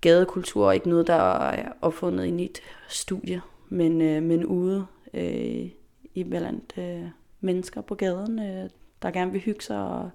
gadekultur, 0.00 0.66
og 0.66 0.74
ikke 0.74 0.88
noget, 0.88 1.06
der 1.06 1.14
er 1.14 1.72
opfundet 1.82 2.26
i 2.26 2.44
et 2.44 2.60
studie, 2.88 3.42
men, 3.68 4.00
øh, 4.00 4.22
men 4.22 4.44
ude 4.44 4.86
øh, 5.14 5.68
i 6.14 6.24
blandt 6.24 6.74
øh, 6.78 7.08
mennesker 7.40 7.80
på 7.80 7.94
gaden, 7.94 8.38
øh, 8.38 8.70
der 9.02 9.10
gerne 9.10 9.32
vil 9.32 9.40
hygge 9.40 9.62
sig 9.62 9.78
og, 9.78 10.10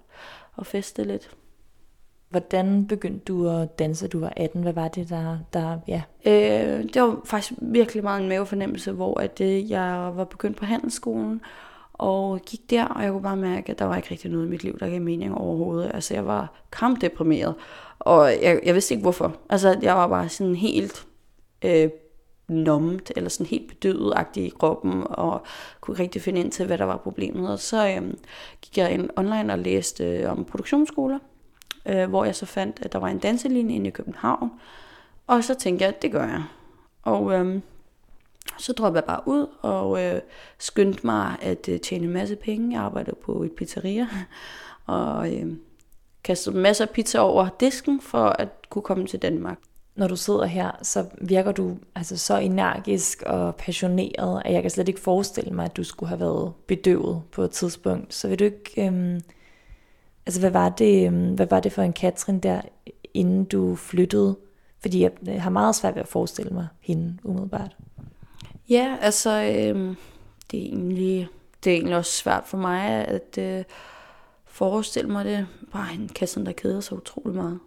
og 0.55 0.65
feste 0.65 1.03
lidt. 1.03 1.31
Hvordan 2.31 2.87
begyndte 2.87 3.25
du 3.25 3.49
at 3.49 3.79
danse, 3.79 4.07
du 4.07 4.19
var 4.19 4.33
18? 4.37 4.61
Hvad 4.61 4.73
var 4.73 4.87
det, 4.87 5.09
der... 5.09 5.37
der 5.53 5.79
ja? 5.87 6.01
Øh, 6.25 6.83
det 6.93 7.01
var 7.01 7.21
faktisk 7.25 7.53
virkelig 7.61 8.03
meget 8.03 8.21
en 8.21 8.29
mavefornemmelse, 8.29 8.91
hvor 8.91 9.19
at, 9.19 9.41
øh, 9.41 9.71
jeg 9.71 10.11
var 10.15 10.23
begyndt 10.23 10.57
på 10.57 10.65
handelsskolen, 10.65 11.41
og 11.93 12.39
gik 12.39 12.69
der, 12.69 12.85
og 12.85 13.03
jeg 13.03 13.11
kunne 13.11 13.21
bare 13.21 13.37
mærke, 13.37 13.71
at 13.71 13.79
der 13.79 13.85
var 13.85 13.95
ikke 13.95 14.11
rigtig 14.11 14.31
noget 14.31 14.45
i 14.45 14.49
mit 14.49 14.63
liv, 14.63 14.79
der 14.79 14.89
gav 14.89 15.01
mening 15.01 15.37
overhovedet. 15.37 15.91
Altså, 15.93 16.13
jeg 16.13 16.25
var 16.25 16.53
kampdeprimeret, 16.71 17.55
og 17.99 18.31
jeg, 18.41 18.59
jeg 18.65 18.73
vidste 18.73 18.93
ikke 18.93 19.01
hvorfor. 19.01 19.35
Altså, 19.49 19.79
jeg 19.81 19.95
var 19.95 20.07
bare 20.07 20.29
sådan 20.29 20.55
helt 20.55 21.07
øh, 21.61 21.89
nummet, 22.47 23.11
eller 23.15 23.29
sådan 23.29 23.45
helt 23.45 23.67
bedøvet 23.67 24.13
i 24.35 24.53
kroppen, 24.59 25.03
og 25.05 25.41
kunne 25.81 25.93
ikke 25.93 26.03
rigtig 26.03 26.21
finde 26.21 26.39
ind 26.39 26.51
til, 26.51 26.65
hvad 26.65 26.77
der 26.77 26.85
var 26.85 26.97
problemet. 26.97 27.51
Og 27.51 27.59
så 27.59 27.87
øh, 27.87 28.13
gik 28.61 28.77
jeg 28.77 28.91
ind 28.91 29.09
online 29.15 29.53
og 29.53 29.59
læste 29.59 30.05
øh, 30.05 30.31
om 30.31 30.45
produktionsskoler, 30.45 31.19
øh, 31.85 32.09
hvor 32.09 32.25
jeg 32.25 32.35
så 32.35 32.45
fandt, 32.45 32.79
at 32.81 32.93
der 32.93 32.99
var 32.99 33.07
en 33.07 33.19
danselinje 33.19 33.75
inde 33.75 33.87
i 33.87 33.91
København. 33.91 34.51
Og 35.27 35.43
så 35.43 35.53
tænkte 35.53 35.83
jeg, 35.85 35.93
at 35.93 36.01
det 36.01 36.11
gør 36.11 36.23
jeg. 36.23 36.43
Og 37.03 37.33
øh, 37.33 37.61
så 38.57 38.73
droppede 38.73 39.01
jeg 39.01 39.07
bare 39.07 39.21
ud 39.25 39.47
og 39.61 40.03
øh, 40.03 40.21
skyndte 40.59 41.05
mig 41.05 41.35
at 41.41 41.69
øh, 41.69 41.79
tjene 41.79 42.05
en 42.05 42.13
masse 42.13 42.35
penge. 42.35 42.75
Jeg 42.75 42.81
arbejdede 42.81 43.15
på 43.25 43.43
et 43.43 43.51
pizzeria 43.51 44.07
og 44.85 45.33
øh, 45.33 45.53
kastede 46.23 46.57
masser 46.57 46.85
af 46.85 46.89
pizza 46.89 47.19
over 47.19 47.49
disken 47.59 48.01
for 48.01 48.25
at 48.25 48.49
kunne 48.69 48.81
komme 48.81 49.07
til 49.07 49.21
Danmark. 49.21 49.57
Når 49.95 50.07
du 50.07 50.15
sidder 50.15 50.45
her, 50.45 50.71
så 50.81 51.05
virker 51.21 51.51
du 51.51 51.77
altså 51.95 52.17
så 52.17 52.37
energisk 52.37 53.23
og 53.25 53.55
passioneret, 53.55 54.41
at 54.45 54.53
jeg 54.53 54.61
kan 54.61 54.71
slet 54.71 54.87
ikke 54.87 54.99
forestille 54.99 55.51
mig, 55.51 55.65
at 55.65 55.77
du 55.77 55.83
skulle 55.83 56.07
have 56.09 56.19
været 56.19 56.53
bedøvet 56.67 57.21
på 57.31 57.43
et 57.43 57.51
tidspunkt. 57.51 58.13
Så 58.13 58.27
vil 58.27 58.39
du 58.39 58.43
ikke... 58.43 58.87
Øh, 58.87 59.19
altså, 60.25 60.39
hvad 60.39 60.51
var, 60.51 60.69
det, 60.69 61.07
øhm, 61.07 61.33
hvad 61.33 61.47
var 61.47 61.59
det 61.59 61.71
for 61.71 61.81
en 61.81 61.93
Katrin 61.93 62.39
der, 62.39 62.61
inden 63.13 63.45
du 63.45 63.75
flyttede? 63.75 64.37
Fordi 64.81 65.01
jeg 65.01 65.11
øh, 65.29 65.41
har 65.41 65.49
meget 65.49 65.75
svært 65.75 65.95
ved 65.95 66.01
at 66.01 66.07
forestille 66.07 66.51
mig 66.51 66.67
hende 66.79 67.17
umiddelbart. 67.23 67.77
Ja, 68.69 68.97
altså, 69.01 69.29
øh, 69.29 69.95
det, 70.51 70.59
er 70.59 70.65
egentlig, 70.65 71.27
det 71.63 71.71
er 71.71 71.75
egentlig 71.75 71.97
også 71.97 72.11
svært 72.11 72.43
for 72.45 72.57
mig 72.57 73.07
at 73.07 73.37
øh, 73.37 73.63
forestille 74.45 75.11
mig 75.11 75.25
det. 75.25 75.47
Bare 75.71 75.93
en 75.93 76.09
Katrin, 76.15 76.45
der 76.45 76.51
keder 76.51 76.79
sig 76.79 76.97
utrolig 76.97 77.35
meget. 77.35 77.59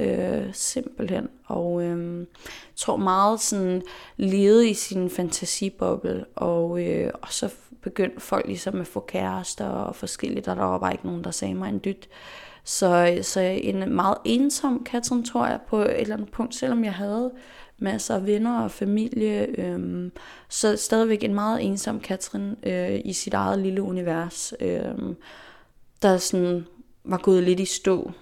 Øh, 0.00 0.48
simpelthen. 0.52 1.28
Og 1.46 1.82
øh, 1.82 2.26
tror 2.76 2.96
meget 2.96 3.40
sådan 3.40 3.82
levede 4.16 4.70
i 4.70 4.74
sin 4.74 5.10
fantasiboble, 5.10 6.24
og, 6.36 6.86
øh, 6.86 7.10
og 7.22 7.32
så 7.32 7.50
begyndte 7.82 8.20
folk 8.20 8.46
ligesom 8.46 8.80
at 8.80 8.86
få 8.86 9.00
kærester 9.00 9.66
og 9.66 9.96
forskelligt, 9.96 10.48
og 10.48 10.56
der 10.56 10.62
var 10.62 10.78
bare 10.78 10.92
ikke 10.92 11.06
nogen, 11.06 11.24
der 11.24 11.30
sagde 11.30 11.54
mig 11.54 11.68
en 11.68 11.80
dyt. 11.84 12.08
Så, 12.64 13.18
så 13.22 13.40
en 13.40 13.94
meget 13.94 14.16
ensom 14.24 14.84
Katrin, 14.84 15.24
tror 15.24 15.46
jeg, 15.46 15.60
på 15.68 15.78
et 15.78 16.00
eller 16.00 16.16
andet 16.16 16.30
punkt, 16.30 16.54
selvom 16.54 16.84
jeg 16.84 16.94
havde 16.94 17.32
masser 17.78 18.14
af 18.14 18.26
venner 18.26 18.60
og 18.60 18.70
familie. 18.70 19.60
øh, 19.60 20.10
så 20.48 20.76
stadigvæk 20.76 21.24
en 21.24 21.34
meget 21.34 21.64
ensom 21.64 22.00
Katrin 22.00 22.56
øh, 22.62 23.00
i 23.04 23.12
sit 23.12 23.34
eget 23.34 23.58
lille 23.58 23.82
univers, 23.82 24.54
øh, 24.60 25.14
der 26.02 26.16
sådan 26.16 26.66
var 27.04 27.18
gået 27.18 27.42
lidt 27.42 27.60
i 27.60 27.64
stå. 27.64 28.12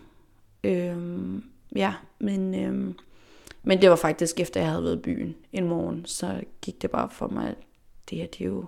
Øh, 0.65 0.97
ja, 1.77 1.95
men, 2.19 2.55
øh, 2.55 2.95
men 3.63 3.83
det 3.83 3.91
var 3.91 3.97
faktisk 3.97 4.41
efter 4.41 4.61
jeg 4.61 4.71
havde 4.71 4.85
været 4.85 4.97
i 4.97 5.01
byen 5.01 5.37
en 5.53 5.69
morgen, 5.69 6.05
så 6.07 6.41
gik 6.63 6.83
det 6.83 6.91
bare 6.91 7.11
for 7.11 7.29
mig, 7.29 7.49
at 7.49 7.57
det 8.11 8.19
her, 8.19 8.27
det 8.27 8.41
er 8.41 8.45
jo, 8.45 8.65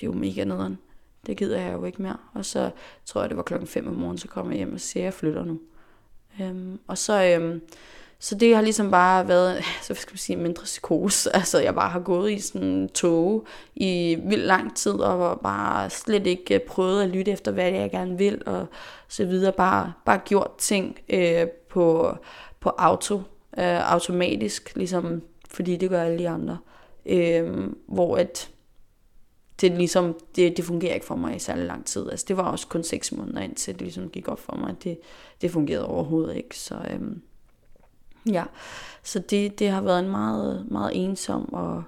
det 0.00 0.06
er 0.06 0.10
jo 0.10 0.18
mega 0.18 0.44
nederen. 0.44 0.78
Det 1.26 1.36
gider 1.36 1.60
jeg 1.60 1.72
jo 1.72 1.84
ikke 1.84 2.02
mere. 2.02 2.16
Og 2.34 2.44
så 2.44 2.70
tror 3.04 3.20
jeg, 3.20 3.30
det 3.30 3.36
var 3.36 3.42
klokken 3.42 3.68
5 3.68 3.88
om 3.88 3.94
morgenen, 3.94 4.18
så 4.18 4.28
kom 4.28 4.50
jeg 4.50 4.56
hjem 4.56 4.74
og 4.74 4.80
siger, 4.80 5.02
at 5.02 5.04
jeg 5.04 5.14
flytter 5.14 5.44
nu. 5.44 5.60
Øhm, 6.40 6.80
og 6.86 6.98
så, 6.98 7.24
øhm, 7.24 7.60
så 8.22 8.34
det 8.34 8.54
har 8.54 8.62
ligesom 8.62 8.90
bare 8.90 9.28
været, 9.28 9.64
så 9.86 9.94
skal 9.94 10.12
man 10.12 10.18
sige, 10.18 10.36
mindre 10.36 10.64
psykose. 10.64 11.30
Altså, 11.36 11.60
jeg 11.60 11.74
bare 11.74 11.90
har 11.90 12.00
gået 12.00 12.32
i 12.32 12.40
sådan 12.40 12.68
en 12.68 12.88
tog 12.88 13.46
i 13.74 14.18
vildt 14.24 14.46
lang 14.46 14.76
tid, 14.76 14.92
og 14.92 15.40
bare 15.40 15.90
slet 15.90 16.26
ikke 16.26 16.54
øh, 16.54 16.60
prøvet 16.60 17.02
at 17.02 17.08
lytte 17.08 17.30
efter, 17.30 17.52
hvad 17.52 17.70
jeg 17.70 17.90
gerne 17.90 18.18
vil, 18.18 18.42
og 18.46 18.66
så 19.08 19.24
videre. 19.24 19.52
Bare, 19.52 19.92
bare 20.04 20.20
gjort 20.24 20.50
ting 20.58 20.98
øh, 21.08 21.46
på, 21.70 22.16
på 22.60 22.70
auto, 22.78 23.16
øh, 23.58 23.92
automatisk, 23.92 24.76
ligesom, 24.76 25.22
fordi 25.50 25.76
det 25.76 25.90
gør 25.90 26.02
alle 26.02 26.18
de 26.18 26.28
andre. 26.28 26.58
Øh, 27.06 27.68
hvor 27.86 28.16
at 28.16 28.50
det, 29.60 29.72
ligesom, 29.72 30.16
det, 30.36 30.56
det 30.56 30.64
fungerer 30.64 30.94
ikke 30.94 31.06
for 31.06 31.16
mig 31.16 31.36
i 31.36 31.38
særlig 31.38 31.66
lang 31.66 31.86
tid. 31.86 32.10
Altså, 32.10 32.26
det 32.28 32.36
var 32.36 32.50
også 32.50 32.66
kun 32.66 32.82
seks 32.82 33.12
måneder 33.12 33.40
indtil 33.40 33.74
det 33.74 33.82
ligesom 33.82 34.08
gik 34.08 34.28
op 34.28 34.40
for 34.40 34.56
mig. 34.56 34.74
Det, 34.84 34.98
det 35.40 35.50
fungerede 35.50 35.86
overhovedet 35.86 36.36
ikke. 36.36 36.58
Så, 36.58 36.74
øhm, 36.90 37.22
Ja, 38.26 38.44
så 39.02 39.18
det, 39.18 39.58
det 39.58 39.70
har 39.70 39.80
været 39.80 39.98
en 39.98 40.10
meget, 40.10 40.66
meget 40.70 40.90
ensom 40.94 41.52
og, 41.52 41.84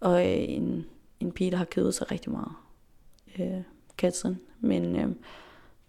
og 0.00 0.26
øh, 0.26 0.44
en, 0.48 0.86
en 1.20 1.32
pige, 1.32 1.50
der 1.50 1.56
har 1.56 1.64
kedet 1.64 1.94
sig 1.94 2.10
rigtig 2.10 2.32
meget. 2.32 2.52
Øh, 3.38 3.62
Katrin. 3.98 4.38
Men 4.60 4.96
øh, 4.96 5.08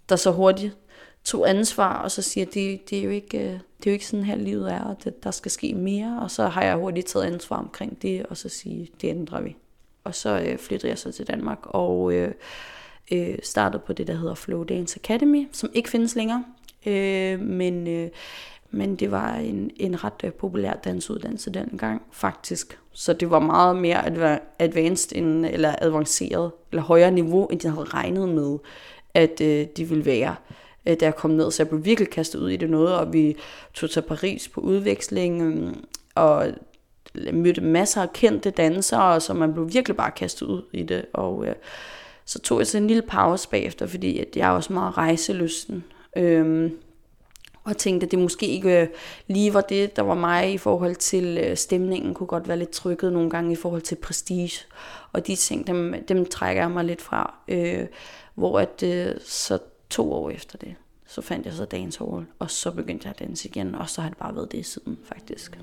der 0.10 0.16
så 0.16 0.32
hurtigt 0.32 0.78
tog 1.24 1.50
ansvar, 1.50 2.04
og 2.04 2.12
så 2.12 2.22
siger, 2.22 2.46
det, 2.46 2.90
det, 2.90 3.00
er 3.00 3.04
jo 3.04 3.10
ikke, 3.10 3.38
øh, 3.38 3.44
det 3.44 3.88
er 3.88 3.92
jo 3.92 3.94
ikke 3.94 4.08
sådan 4.08 4.26
her 4.26 4.36
livet 4.36 4.72
er, 4.72 4.82
og 4.82 5.04
det, 5.04 5.24
der 5.24 5.32
skal 5.32 5.52
ske 5.52 5.74
mere. 5.74 6.20
Og 6.22 6.32
så 6.32 6.48
har 6.48 6.64
jeg 6.64 6.76
hurtigt 6.76 7.08
taget 7.08 7.26
ansvar 7.26 7.58
omkring 7.58 8.02
det, 8.02 8.26
og 8.26 8.38
så 8.38 8.50
sige, 8.50 8.90
det 9.02 9.08
ændrer 9.08 9.42
vi. 9.42 9.56
Og 10.04 10.16
så 10.16 10.40
øh, 10.40 10.58
flyttede 10.58 10.90
jeg 10.90 10.98
så 10.98 11.12
til 11.12 11.28
Danmark, 11.28 11.60
og 11.64 12.14
øh, 12.14 12.34
øh, 13.12 13.38
startede 13.44 13.84
på 13.86 13.94
det, 13.94 14.08
der 14.08 14.14
hedder 14.14 14.36
Flow 14.36 14.64
Dance 14.64 15.00
Academy, 15.04 15.48
som 15.52 15.70
ikke 15.74 15.90
findes 15.90 16.16
længere. 16.16 16.46
Øh, 16.86 17.40
men 17.40 17.88
øh, 17.88 18.10
men 18.72 18.96
det 18.96 19.12
var 19.12 19.34
en, 19.36 19.72
en 19.76 20.04
ret 20.04 20.22
øh, 20.24 20.34
populær 20.34 20.74
dansuddannelse 20.74 21.50
dengang, 21.54 22.02
faktisk. 22.12 22.80
Så 22.92 23.14
det 23.14 23.30
var 23.30 23.40
meget 23.40 23.76
mere 23.76 24.40
advanced 24.60 25.18
end, 25.18 25.46
eller 25.46 25.76
avanceret, 25.82 26.52
eller 26.72 26.84
højere 26.84 27.12
niveau, 27.12 27.46
end 27.46 27.62
jeg 27.64 27.72
havde 27.72 27.86
regnet 27.86 28.30
med, 28.30 28.58
at 29.14 29.42
øh, 29.42 29.68
de 29.78 29.84
ville 29.86 30.06
være, 30.06 30.36
øh, 30.86 30.98
da 31.00 31.06
jeg 31.06 31.16
kom 31.16 31.32
ned. 31.32 31.52
Så 31.52 31.64
jeg 31.64 31.70
blev 31.70 31.86
virkelig 31.86 32.10
kastet 32.10 32.40
ud 32.40 32.50
i 32.50 32.58
det 32.58 32.70
noget, 32.70 32.96
og 32.96 33.14
vi 33.14 33.36
tog 33.74 33.90
til 33.90 34.02
Paris 34.02 34.48
på 34.48 34.62
udveksling, 34.62 35.42
øh, 35.42 35.74
og 36.16 36.48
mødte 37.34 37.62
masser 37.62 38.02
af 38.02 38.14
kendte 38.14 38.50
dansere, 38.50 39.20
så 39.20 39.34
man 39.34 39.54
blev 39.54 39.74
virkelig 39.74 39.98
bare 39.98 40.12
kastet 40.12 40.46
ud 40.46 40.62
i 40.74 40.84
det. 40.84 41.06
Og 41.14 41.46
øh, 41.48 41.56
så 42.26 42.40
tog 42.40 42.60
jeg 42.60 42.68
så 42.68 42.78
en 42.78 42.88
lille 42.88 43.02
pause 43.02 43.50
bagefter, 43.50 43.88
fordi 43.88 44.20
at 44.20 44.28
jeg 44.36 44.48
er 44.48 44.52
også 44.52 44.74
meget 44.74 44.98
rejselysten. 44.98 45.84
Øh, 46.18 46.72
og 47.70 47.78
tænkte, 47.78 48.06
at 48.06 48.12
det 48.12 48.20
måske 48.20 48.48
ikke 48.48 48.82
øh, 48.82 48.88
lige 49.28 49.54
var 49.54 49.62
det, 49.62 49.96
der 49.96 50.02
var 50.02 50.16
mig 50.16 50.54
i 50.54 50.58
forhold 50.58 50.96
til 50.96 51.38
øh, 51.38 51.58
stemningen, 51.58 52.14
kunne 52.14 52.28
godt 52.28 52.48
være 52.48 52.58
lidt 52.58 52.70
trykket 52.70 53.14
nogle 53.14 53.30
gange 53.30 53.52
i 53.52 53.56
forhold 53.56 53.82
til 53.82 53.96
prestige. 53.96 54.66
Og 55.14 55.28
de 55.28 55.36
ting, 55.36 55.68
dem, 55.68 55.96
dem 56.08 56.26
trækker 56.26 56.62
jeg 56.62 56.72
mig 56.72 56.86
lidt 56.86 57.02
fra. 57.02 57.34
Øh, 57.48 57.88
hvor 58.36 58.60
at 58.60 58.84
øh, 58.84 59.16
så 59.26 59.60
to 59.90 60.14
år 60.14 60.30
efter 60.30 60.58
det, 60.58 60.76
så 61.08 61.22
fandt 61.22 61.46
jeg 61.46 61.54
så 61.54 61.66
Dance 61.66 62.00
Hall, 62.00 62.26
og 62.40 62.52
så 62.52 62.72
begyndte 62.72 63.08
jeg 63.08 63.14
at 63.20 63.28
danse 63.28 63.48
igen, 63.48 63.76
og 63.76 63.90
så 63.90 64.02
har 64.02 64.10
det 64.10 64.18
bare 64.18 64.36
været 64.36 64.52
det 64.52 64.66
siden, 64.66 64.98
faktisk. 65.06 65.60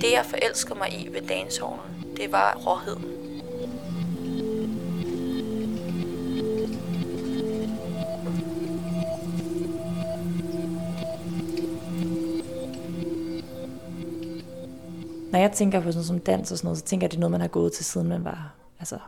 Det 0.00 0.12
jeg 0.12 0.24
forelskede 0.26 0.78
mig 0.78 0.88
i 1.00 1.08
ved 1.12 1.28
Hall, 1.28 1.80
det 2.16 2.32
var 2.32 2.54
råheden. 2.66 3.27
Når 15.38 15.42
jeg 15.42 15.52
tænker 15.52 15.80
på 15.80 15.92
sådan 15.92 16.04
som 16.04 16.18
dans 16.18 16.52
og 16.52 16.58
sådan 16.58 16.66
noget, 16.66 16.78
så 16.78 16.84
tænker 16.84 17.04
jeg, 17.04 17.08
at 17.08 17.10
det 17.10 17.16
er 17.16 17.20
noget, 17.20 17.30
man 17.30 17.40
har 17.40 17.48
gået 17.48 17.72
til, 17.72 17.84
siden 17.84 18.08
man 18.08 18.24
var 18.24 18.54
altså, 18.78 18.98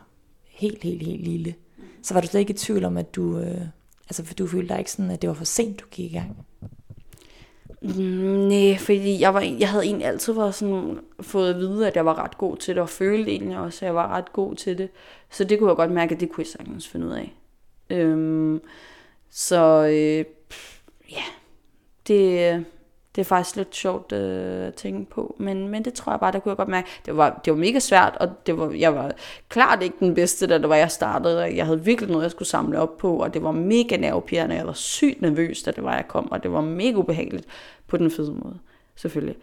helt, 0.49 0.83
helt, 0.83 1.03
helt 1.03 1.23
lille. 1.23 1.55
Så 2.03 2.13
var 2.13 2.21
du 2.21 2.27
slet 2.27 2.39
ikke 2.39 2.53
i 2.53 2.57
tvivl 2.57 2.85
om, 2.85 2.97
at 2.97 3.15
du, 3.15 3.39
øh, 3.39 3.61
altså 4.09 4.25
for 4.25 4.33
du 4.33 4.47
følte 4.47 4.69
dig 4.69 4.79
ikke 4.79 4.91
sådan, 4.91 5.11
at 5.11 5.21
det 5.21 5.27
var 5.27 5.33
for 5.33 5.45
sent, 5.45 5.79
du 5.79 5.85
gik 5.91 6.11
i 6.11 6.15
gang? 6.15 6.45
Mm, 7.81 8.47
nej, 8.47 8.77
fordi 8.77 9.19
jeg, 9.19 9.33
var, 9.33 9.41
jeg 9.41 9.69
havde 9.69 9.85
egentlig 9.85 10.07
altid 10.07 10.33
været 10.33 10.55
sådan, 10.55 10.99
fået 11.21 11.53
at 11.53 11.59
vide, 11.59 11.87
at 11.87 11.95
jeg 11.95 12.05
var 12.05 12.23
ret 12.23 12.37
god 12.37 12.57
til 12.57 12.75
det, 12.75 12.81
og 12.81 12.89
følte 12.89 13.31
egentlig 13.31 13.57
også, 13.57 13.85
at 13.85 13.87
jeg 13.87 13.95
var 13.95 14.07
ret 14.07 14.33
god 14.33 14.55
til 14.55 14.77
det. 14.77 14.89
Så 15.29 15.43
det 15.43 15.59
kunne 15.59 15.69
jeg 15.69 15.77
godt 15.77 15.91
mærke, 15.91 16.15
at 16.15 16.21
det 16.21 16.29
kunne 16.29 16.41
jeg 16.41 16.47
sagtens 16.47 16.87
finde 16.87 17.07
ud 17.07 17.11
af. 17.11 17.35
Øhm, 17.89 18.61
så 19.29 19.85
øh, 19.85 20.25
ja, 21.11 21.23
det, 22.07 22.65
det 23.15 23.21
er 23.21 23.25
faktisk 23.25 23.55
lidt 23.55 23.75
sjovt 23.75 24.11
øh, 24.11 24.67
at 24.67 24.73
tænke 24.73 25.09
på, 25.11 25.35
men, 25.39 25.67
men 25.67 25.85
det 25.85 25.93
tror 25.93 26.11
jeg 26.11 26.19
bare, 26.19 26.31
der 26.31 26.39
kunne 26.39 26.49
jeg 26.49 26.57
godt 26.57 26.69
mærke. 26.69 26.87
Det 27.05 27.17
var, 27.17 27.41
det 27.45 27.53
var 27.53 27.59
mega 27.59 27.79
svært, 27.79 28.17
og 28.19 28.29
det 28.45 28.57
var, 28.57 28.71
jeg 28.71 28.95
var 28.95 29.11
klart 29.49 29.83
ikke 29.83 29.95
den 29.99 30.13
bedste, 30.13 30.47
da 30.47 30.57
det 30.57 30.69
var, 30.69 30.75
jeg 30.75 30.91
startede. 30.91 31.41
Jeg 31.41 31.65
havde 31.65 31.83
virkelig 31.83 32.11
noget, 32.11 32.23
jeg 32.23 32.31
skulle 32.31 32.47
samle 32.47 32.79
op 32.79 32.97
på, 32.97 33.15
og 33.17 33.33
det 33.33 33.43
var 33.43 33.51
mega 33.51 33.97
nervepirrende. 33.97 34.55
Jeg 34.55 34.67
var 34.67 34.73
sygt 34.73 35.21
nervøs, 35.21 35.63
da 35.63 35.71
det 35.71 35.83
var, 35.83 35.95
jeg 35.95 36.07
kom, 36.07 36.31
og 36.31 36.43
det 36.43 36.51
var 36.51 36.61
mega 36.61 36.95
ubehageligt 36.95 37.45
på 37.87 37.97
den 37.97 38.11
fede 38.11 38.31
måde, 38.31 38.59
selvfølgelig. 38.95 39.35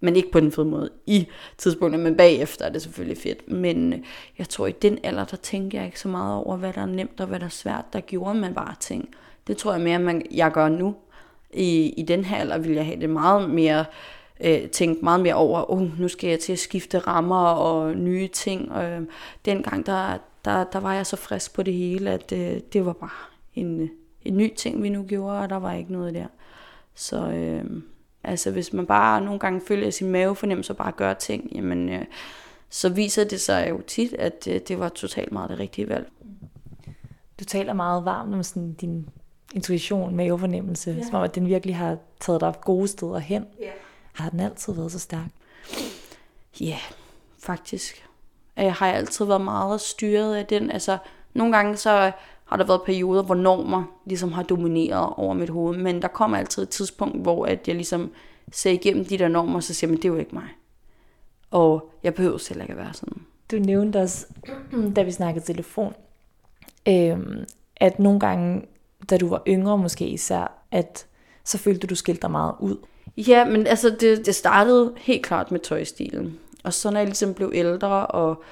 Men 0.00 0.16
ikke 0.16 0.30
på 0.30 0.40
den 0.40 0.52
fede 0.52 0.66
måde 0.66 0.90
i 1.06 1.28
tidspunktet, 1.58 2.00
men 2.00 2.16
bagefter 2.16 2.64
er 2.64 2.70
det 2.70 2.82
selvfølgelig 2.82 3.18
fedt. 3.18 3.52
Men 3.52 3.92
øh, 3.92 3.98
jeg 4.38 4.48
tror, 4.48 4.66
i 4.66 4.72
den 4.72 4.98
alder, 5.02 5.24
der 5.24 5.36
tænker 5.36 5.78
jeg 5.78 5.86
ikke 5.86 6.00
så 6.00 6.08
meget 6.08 6.36
over, 6.36 6.56
hvad 6.56 6.72
der 6.72 6.80
er 6.80 6.86
nemt 6.86 7.20
og 7.20 7.26
hvad 7.26 7.40
der 7.40 7.46
er 7.46 7.50
svært. 7.50 7.84
Der 7.92 8.00
gjorde 8.00 8.34
man 8.34 8.54
bare 8.54 8.74
ting. 8.80 9.08
Det 9.46 9.56
tror 9.56 9.72
jeg 9.72 9.80
mere, 9.80 9.98
man, 9.98 10.26
jeg 10.30 10.52
gør 10.52 10.68
nu 10.68 10.94
i, 11.54 11.88
i 11.96 12.02
den 12.02 12.24
her 12.24 12.36
alder 12.36 12.58
ville 12.58 12.76
jeg 12.76 12.86
have 12.86 13.00
det 13.00 13.10
meget 13.10 13.50
mere, 13.50 13.84
øh, 14.40 14.68
tænkt 14.68 15.02
meget 15.02 15.20
mere 15.20 15.34
over, 15.34 15.70
oh, 15.70 16.00
nu 16.00 16.08
skal 16.08 16.30
jeg 16.30 16.40
til 16.40 16.52
at 16.52 16.58
skifte 16.58 16.98
rammer 16.98 17.46
og 17.46 17.96
nye 17.96 18.28
ting. 18.28 18.72
Og, 18.72 18.84
øh, 18.84 19.02
dengang, 19.44 19.86
der, 19.86 20.18
der, 20.44 20.64
der 20.64 20.80
var 20.80 20.94
jeg 20.94 21.06
så 21.06 21.16
frisk 21.16 21.54
på 21.54 21.62
det 21.62 21.74
hele, 21.74 22.10
at 22.10 22.32
øh, 22.32 22.60
det 22.72 22.86
var 22.86 22.92
bare 22.92 23.10
en, 23.54 23.80
øh, 23.80 23.88
en 24.22 24.36
ny 24.36 24.54
ting, 24.54 24.82
vi 24.82 24.88
nu 24.88 25.02
gjorde, 25.02 25.38
og 25.38 25.50
der 25.50 25.56
var 25.56 25.72
ikke 25.72 25.92
noget 25.92 26.14
der. 26.14 26.26
Så 26.94 27.28
øh, 27.28 27.64
altså, 28.24 28.50
hvis 28.50 28.72
man 28.72 28.86
bare 28.86 29.20
nogle 29.20 29.38
gange 29.38 29.60
følger 29.68 29.90
sin 29.90 30.10
mavefornemmelse 30.10 30.72
og 30.72 30.76
bare 30.76 30.92
gør 30.92 31.14
ting, 31.14 31.50
jamen, 31.54 31.88
øh, 31.88 32.04
så 32.70 32.88
viser 32.88 33.24
det 33.24 33.40
sig 33.40 33.66
jo 33.70 33.80
tit, 33.86 34.14
at 34.14 34.48
øh, 34.50 34.60
det 34.68 34.78
var 34.78 34.88
totalt 34.88 35.32
meget 35.32 35.50
det 35.50 35.58
rigtige 35.58 35.88
valg. 35.88 36.10
Du 37.40 37.44
taler 37.44 37.72
meget 37.72 38.04
varmt 38.04 38.34
om 38.34 38.42
sådan 38.42 38.72
din 38.72 39.08
intuition, 39.54 40.16
mavefornemmelse, 40.16 40.90
ja. 40.90 41.04
som 41.04 41.14
om 41.14 41.22
at 41.22 41.34
den 41.34 41.48
virkelig 41.48 41.76
har 41.76 41.96
taget 42.20 42.40
dig 42.40 42.54
gode 42.60 42.88
steder 42.88 43.18
hen. 43.18 43.46
Ja. 43.60 43.70
Har 44.12 44.30
den 44.30 44.40
altid 44.40 44.72
været 44.72 44.92
så 44.92 44.98
stærk? 44.98 45.28
Ja, 46.60 46.78
faktisk. 47.38 48.06
Jeg 48.56 48.74
har 48.74 48.86
altid 48.86 49.24
været 49.24 49.40
meget 49.40 49.80
styret 49.80 50.34
af 50.34 50.46
den. 50.46 50.70
Altså, 50.70 50.98
nogle 51.34 51.56
gange 51.56 51.76
så 51.76 52.12
har 52.44 52.56
der 52.56 52.64
været 52.64 52.82
perioder, 52.86 53.22
hvor 53.22 53.34
normer 53.34 53.84
ligesom 54.06 54.32
har 54.32 54.42
domineret 54.42 55.14
over 55.16 55.34
mit 55.34 55.50
hoved, 55.50 55.78
men 55.78 56.02
der 56.02 56.08
kommer 56.08 56.36
altid 56.36 56.62
et 56.62 56.68
tidspunkt, 56.68 57.22
hvor 57.22 57.46
at 57.46 57.68
jeg 57.68 57.74
ligesom 57.74 58.10
ser 58.52 58.70
igennem 58.70 59.04
de 59.04 59.18
der 59.18 59.28
normer, 59.28 59.54
og 59.54 59.62
så 59.62 59.74
siger 59.74 59.90
man, 59.90 59.96
det 59.96 60.04
er 60.04 60.08
jo 60.08 60.16
ikke 60.16 60.34
mig. 60.34 60.48
Og 61.50 61.90
jeg 62.02 62.14
behøver 62.14 62.38
selv 62.38 62.60
ikke 62.60 62.72
at 62.72 62.78
være 62.78 62.94
sådan. 62.94 63.22
Du 63.50 63.56
nævnte 63.56 63.96
også, 63.96 64.26
da 64.96 65.02
vi 65.02 65.10
snakkede 65.10 65.44
telefon, 65.44 65.94
øhm, 66.88 67.44
at 67.76 67.98
nogle 67.98 68.20
gange 68.20 68.62
da 69.10 69.16
du 69.16 69.28
var 69.28 69.42
yngre 69.48 69.78
måske 69.78 70.06
især, 70.08 70.66
at 70.70 71.06
så 71.44 71.58
følte 71.58 71.80
du, 71.80 71.90
du 71.90 71.94
skilte 71.94 72.22
dig 72.22 72.30
meget 72.30 72.54
ud? 72.60 72.76
Ja, 73.16 73.44
men 73.44 73.66
altså 73.66 73.96
det, 74.00 74.26
det 74.26 74.34
startede 74.34 74.92
helt 74.96 75.26
klart 75.26 75.50
med 75.50 75.60
tøjstilen. 75.60 76.38
Og 76.64 76.72
så 76.72 76.90
når 76.90 76.98
jeg 76.98 77.06
ligesom 77.06 77.34
blev 77.34 77.50
ældre 77.54 78.06
og 78.06 78.42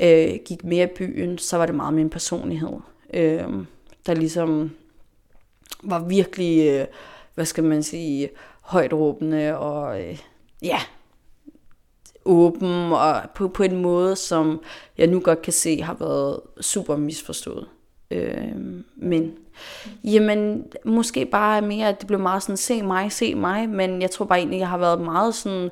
øh, 0.00 0.38
gik 0.44 0.64
mere 0.64 0.84
i 0.84 0.94
byen, 0.96 1.38
så 1.38 1.56
var 1.56 1.66
det 1.66 1.74
meget 1.74 1.94
min 1.94 2.10
personlighed. 2.10 2.76
Øh, 3.14 3.44
der 4.06 4.14
ligesom 4.14 4.70
var 5.82 6.04
virkelig, 6.04 6.68
øh, 6.68 6.86
hvad 7.34 7.44
skal 7.44 7.64
man 7.64 7.82
sige, 7.82 8.30
højt 8.60 8.92
råbende 8.92 9.58
og 9.58 10.02
øh, 10.02 10.18
ja, 10.62 10.78
åben 12.24 12.92
og 12.92 13.22
på, 13.34 13.48
på 13.48 13.62
en 13.62 13.76
måde, 13.76 14.16
som 14.16 14.60
jeg 14.98 15.06
nu 15.06 15.20
godt 15.20 15.42
kan 15.42 15.52
se 15.52 15.82
har 15.82 15.94
været 15.94 16.40
super 16.60 16.96
misforstået. 16.96 17.68
Øh, 18.10 18.54
men 18.96 19.32
jamen, 20.04 20.64
måske 20.84 21.26
bare 21.26 21.62
mere, 21.62 21.88
at 21.88 22.00
det 22.00 22.06
blev 22.06 22.20
meget 22.20 22.42
sådan, 22.42 22.56
se 22.56 22.82
mig, 22.82 23.12
se 23.12 23.34
mig, 23.34 23.68
men 23.68 24.02
jeg 24.02 24.10
tror 24.10 24.24
bare 24.24 24.38
egentlig, 24.38 24.58
jeg 24.58 24.68
har 24.68 24.78
været 24.78 25.00
meget 25.00 25.34
sådan 25.34 25.70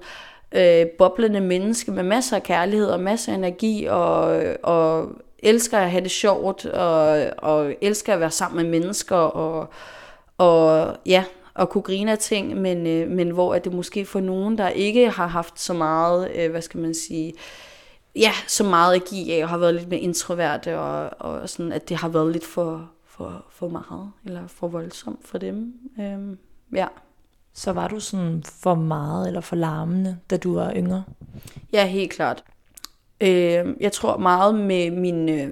øh, 0.53 0.87
boblende 0.87 1.40
menneske 1.40 1.90
med 1.90 2.03
masser 2.03 2.37
af 2.37 2.42
kærlighed 2.42 2.87
og 2.87 3.01
masser 3.01 3.33
af 3.33 3.37
energi 3.37 3.87
og, 3.90 4.42
og 4.62 5.12
elsker 5.38 5.79
at 5.79 5.90
have 5.90 6.03
det 6.03 6.11
sjovt 6.11 6.66
og, 6.66 7.27
og 7.38 7.74
elsker 7.81 8.14
at 8.14 8.20
være 8.20 8.31
sammen 8.31 8.62
med 8.62 8.81
mennesker 8.81 9.16
og, 9.16 9.68
og 10.38 10.96
ja, 11.07 11.24
og 11.55 11.68
kunne 11.68 11.83
grine 11.83 12.12
af 12.12 12.18
ting, 12.18 12.57
men, 12.57 12.87
øh, 12.87 13.11
men 13.11 13.31
hvor 13.31 13.55
at 13.55 13.64
det 13.64 13.72
måske 13.72 14.05
for 14.05 14.20
nogen, 14.20 14.59
der 14.59 14.68
ikke 14.68 15.11
har 15.11 15.27
haft 15.27 15.61
så 15.61 15.72
meget, 15.72 16.31
øh, 16.35 16.51
hvad 16.51 16.62
skal 16.62 16.81
man 16.81 16.94
sige, 16.94 17.33
ja, 18.18 18.33
så 18.46 18.64
meget 18.64 18.94
at 18.94 19.04
give 19.04 19.35
af, 19.35 19.42
og 19.42 19.48
har 19.48 19.59
været 19.59 19.74
lidt 19.74 19.88
mere 19.88 20.00
introverte, 20.00 20.78
og, 20.78 21.11
og 21.18 21.48
sådan, 21.48 21.72
at 21.72 21.88
det 21.88 21.96
har 21.96 22.09
været 22.09 22.33
lidt 22.33 22.46
for, 22.46 22.90
for, 23.04 23.44
for 23.50 23.68
meget, 23.68 24.12
eller 24.24 24.46
for 24.46 24.68
voldsomt 24.68 25.26
for 25.26 25.38
dem. 25.38 25.74
Øhm, 26.00 26.38
ja. 26.74 26.87
Så 27.52 27.72
var 27.72 27.88
du 27.88 28.00
sådan 28.00 28.42
for 28.44 28.74
meget 28.74 29.26
eller 29.26 29.40
for 29.40 29.57
larmende, 29.57 30.18
da 30.31 30.37
du 30.37 30.54
var 30.54 30.72
yngre? 30.76 31.04
Ja, 31.72 31.87
helt 31.87 32.12
klart. 32.12 32.44
Øh, 33.20 33.66
jeg 33.81 33.92
tror 33.92 34.16
meget 34.16 34.54
med 34.54 34.90
mine 34.90 35.42
øh, 35.42 35.48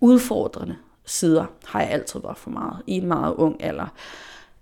udfordrende 0.00 0.76
sider, 1.04 1.46
har 1.64 1.80
jeg 1.80 1.90
altid 1.90 2.20
været 2.20 2.38
for 2.38 2.50
meget 2.50 2.82
i 2.86 2.92
en 2.92 3.06
meget 3.06 3.34
ung 3.34 3.62
alder. 3.62 3.86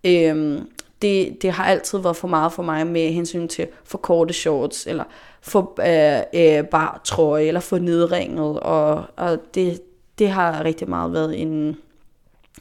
Øh, 0.05 0.63
det, 1.03 1.43
det 1.43 1.53
har 1.53 1.65
altid 1.65 1.99
været 1.99 2.17
for 2.17 2.29
meget 2.29 2.53
for 2.53 2.63
mig 2.63 2.87
med 2.87 3.13
hensyn 3.13 3.49
til 3.49 3.69
for 3.85 3.99
korte 3.99 4.35
shorts, 4.35 4.87
eller 4.87 5.05
for 5.41 5.75
øh, 5.81 6.23
øh, 6.59 6.65
bare 6.65 6.99
trøje, 7.05 7.45
eller 7.45 7.61
for 7.61 7.79
nedringet, 7.79 8.61
og, 8.61 9.05
og 9.17 9.39
det, 9.55 9.81
det 10.19 10.31
har 10.31 10.65
rigtig 10.65 10.89
meget 10.89 11.13
været 11.13 11.41
en, 11.41 11.77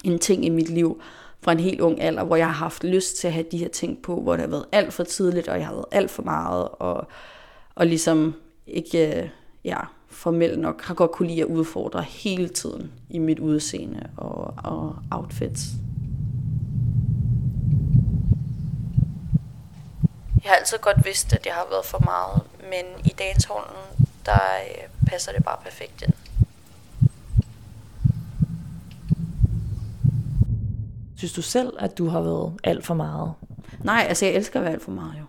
en 0.03 0.19
ting 0.19 0.45
i 0.45 0.49
mit 0.49 0.69
liv 0.69 1.01
fra 1.41 1.51
en 1.51 1.59
helt 1.59 1.81
ung 1.81 2.01
alder, 2.01 2.23
hvor 2.23 2.35
jeg 2.35 2.45
har 2.45 2.53
haft 2.53 2.83
lyst 2.83 3.17
til 3.17 3.27
at 3.27 3.33
have 3.33 3.45
de 3.51 3.57
her 3.57 3.67
ting 3.67 4.01
på, 4.01 4.21
hvor 4.21 4.31
det 4.31 4.41
har 4.41 4.49
været 4.49 4.65
alt 4.71 4.93
for 4.93 5.03
tidligt, 5.03 5.47
og 5.47 5.57
jeg 5.57 5.67
har 5.67 5.73
været 5.73 5.85
alt 5.91 6.11
for 6.11 6.23
meget, 6.23 6.67
og, 6.71 7.07
og 7.75 7.85
ligesom 7.85 8.33
ikke 8.67 9.21
øh, 9.21 9.29
ja, 9.63 9.77
formelt 10.07 10.59
nok 10.59 10.81
har 10.81 10.93
godt 10.93 11.11
kunne 11.11 11.27
lide 11.27 11.41
at 11.41 11.47
udfordre 11.47 12.01
hele 12.01 12.47
tiden 12.47 12.91
i 13.09 13.19
mit 13.19 13.39
udseende 13.39 14.09
og, 14.17 14.53
og 14.63 14.95
outfits. 15.11 15.61
Jeg 20.45 20.51
har 20.51 20.57
altid 20.57 20.77
godt 20.77 21.05
vidst, 21.05 21.33
at 21.33 21.43
det 21.43 21.51
har 21.51 21.67
været 21.69 21.85
for 21.85 21.99
meget, 21.99 22.41
men 22.69 23.05
i 23.05 23.09
dagens 23.19 23.47
der 24.25 24.33
øh, 24.33 25.07
passer 25.07 25.31
det 25.31 25.43
bare 25.43 25.57
perfekt 25.63 26.01
ind. 26.01 26.13
Synes 31.17 31.33
du 31.33 31.41
selv, 31.41 31.73
at 31.79 31.97
du 31.97 32.07
har 32.07 32.21
været 32.21 32.53
alt 32.63 32.85
for 32.85 32.93
meget? 32.93 33.33
Nej, 33.83 34.05
altså 34.09 34.25
jeg 34.25 34.35
elsker 34.35 34.59
at 34.59 34.63
være 34.63 34.73
alt 34.73 34.83
for 34.83 34.91
meget 34.91 35.13
jo. 35.19 35.25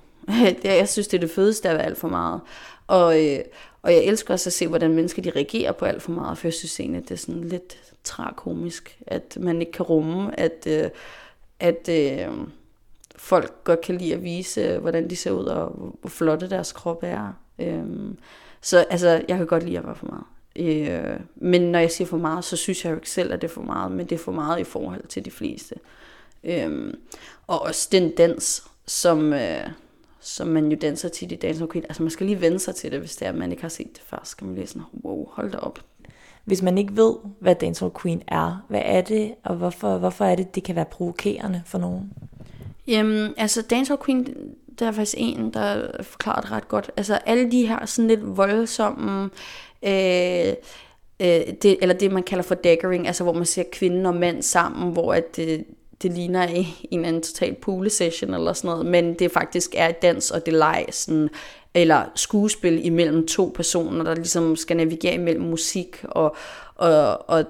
jeg 0.65 0.89
synes, 0.89 1.09
det 1.09 1.17
er 1.17 1.21
det 1.21 1.31
fedeste 1.31 1.69
at 1.69 1.77
være 1.77 1.87
alt 1.87 1.99
for 1.99 2.09
meget. 2.09 2.41
Og, 2.87 3.25
øh, 3.25 3.39
og 3.83 3.93
jeg 3.93 4.05
elsker 4.05 4.35
også 4.35 4.49
at 4.49 4.53
se, 4.53 4.67
hvordan 4.67 4.95
mennesker 4.95 5.23
de 5.23 5.31
reagerer 5.31 5.73
på 5.73 5.85
alt 5.85 6.03
for 6.03 6.13
meget, 6.13 6.39
for 6.39 6.47
jeg 6.47 6.55
synes 6.55 6.81
egentlig, 6.81 7.03
at 7.03 7.09
det 7.09 7.15
er 7.15 7.19
sådan 7.19 7.45
lidt 7.45 7.77
trakomisk, 8.05 8.99
at 9.07 9.37
man 9.41 9.61
ikke 9.61 9.73
kan 9.73 9.87
rumme, 9.87 10.41
at, 10.41 10.67
øh, 10.67 10.91
at 11.61 11.89
øh, 11.89 12.29
folk 13.17 13.65
godt 13.65 13.81
kan 13.81 13.95
lide 13.95 14.15
at 14.15 14.23
vise, 14.23 14.61
øh, 14.61 14.81
hvordan 14.81 15.11
de 15.11 15.17
ser 15.17 15.31
ud, 15.31 15.45
og 15.45 15.93
hvor 16.01 16.09
flotte 16.09 16.51
deres 16.51 16.73
krop 16.73 16.99
er. 17.03 17.33
Øhm, 17.59 18.19
så 18.61 18.79
altså, 18.79 19.09
jeg 19.29 19.37
kan 19.39 19.47
godt 19.47 19.63
lide 19.63 19.79
at 19.79 19.87
være 19.87 19.97
for 19.97 20.07
meget. 20.07 20.25
Øh, 20.59 21.21
men 21.37 21.63
når 21.63 21.79
jeg 21.79 21.91
siger 21.91 22.09
for 22.09 22.17
meget, 22.17 22.45
så 22.45 22.57
synes 22.57 22.85
jeg 22.85 22.91
jo 22.91 22.97
ikke 22.97 23.11
selv, 23.11 23.33
at 23.33 23.43
det 23.43 23.49
er 23.49 23.55
for 23.55 23.63
meget, 23.63 23.93
men 23.93 24.07
det 24.07 24.15
er 24.15 24.19
for 24.19 24.33
meget 24.33 24.61
i 24.61 24.65
forhold 24.65 25.07
til 25.07 25.25
de 25.25 25.31
fleste. 25.31 25.75
Øh, 26.45 26.95
og 27.47 27.63
også 27.63 27.89
den 27.93 28.11
dans, 28.11 28.65
som, 28.87 29.33
øh, 29.33 29.69
som 30.21 30.47
man 30.49 30.73
jo 30.73 30.79
danser 30.81 31.09
til 31.09 31.33
i 31.33 31.37
Dance 31.37 31.65
Okay, 31.65 31.83
Altså 31.83 32.03
man 32.03 32.11
skal 32.11 32.27
lige 32.27 32.41
vende 32.41 32.59
sig 32.59 32.75
til 32.75 32.93
det, 32.93 33.01
hvis 33.01 33.17
det 33.17 33.27
er, 33.27 33.33
at 33.33 33.39
man 33.39 33.51
ikke 33.51 33.63
har 33.63 33.69
set 33.69 33.93
det 33.93 34.03
før. 34.07 34.21
Så 34.25 34.31
skal 34.31 34.47
man 34.47 34.55
lige 34.55 34.67
sådan, 34.67 34.83
wow, 35.05 35.27
hold 35.31 35.53
da 35.53 35.59
op. 35.59 35.81
Hvis 36.45 36.63
man 36.63 36.79
ikke 36.79 36.97
ved, 36.97 37.15
hvad 37.41 37.55
Dancehall 37.55 37.95
Queen 38.03 38.23
er, 38.29 38.65
hvad 38.69 38.83
er 38.85 39.01
det, 39.01 39.35
og 39.45 39.57
hvorfor, 39.57 39.99
hvorfor 39.99 40.25
er 40.25 40.37
det, 40.37 40.55
det 40.55 40.65
kan 40.65 40.77
være 40.77 40.85
provokerende 40.85 41.63
for 41.67 41.79
nogen? 41.79 42.13
Jamen, 42.87 43.35
altså 43.37 43.63
Dancehall 43.63 44.03
Queen, 44.05 44.37
der 44.79 44.87
er 44.87 44.93
faktisk 44.93 45.15
en, 45.19 45.51
der 45.51 45.87
forklarer 46.03 46.41
det 46.41 46.51
ret 46.51 46.69
godt. 46.69 46.91
Altså 46.97 47.15
alle 47.15 47.51
de 47.51 47.67
her 47.67 47.87
sådan 47.87 48.09
lidt 48.09 48.37
voldsomme, 48.37 49.31
øh, 49.83 50.53
øh, 51.21 51.41
det, 51.63 51.77
eller 51.81 51.95
det 51.95 52.13
man 52.13 52.23
kalder 52.23 52.43
for 52.43 52.55
daggering, 52.55 53.07
altså 53.07 53.25
hvor 53.25 53.33
man 53.33 53.47
ser 53.47 53.63
kvinden 53.73 54.07
og 54.07 54.15
mand 54.15 54.43
sammen, 54.43 54.93
hvor 54.93 55.15
at 55.15 55.37
det, 55.37 55.65
det 56.03 56.13
ligner 56.13 56.43
en 56.43 56.67
eller 56.93 57.09
anden 57.09 57.23
total 57.23 57.55
pool 57.55 57.91
session 57.91 58.35
eller 58.35 58.53
sådan 58.53 58.69
noget, 58.71 58.87
men 58.87 59.15
det 59.15 59.33
faktisk 59.33 59.75
er 59.77 59.93
dans 59.93 60.31
og 60.31 60.47
det 60.47 60.55
leg, 60.55 60.87
sådan, 60.91 61.29
eller 61.75 62.03
skuespil 62.15 62.87
imellem 62.87 63.27
to 63.27 63.53
personer, 63.55 64.05
der 64.05 64.15
ligesom 64.15 64.57
skal 64.57 64.77
navigere 64.77 65.15
imellem 65.15 65.45
musik 65.45 66.05
og, 66.05 66.37
og, 66.75 67.31
og 67.31 67.45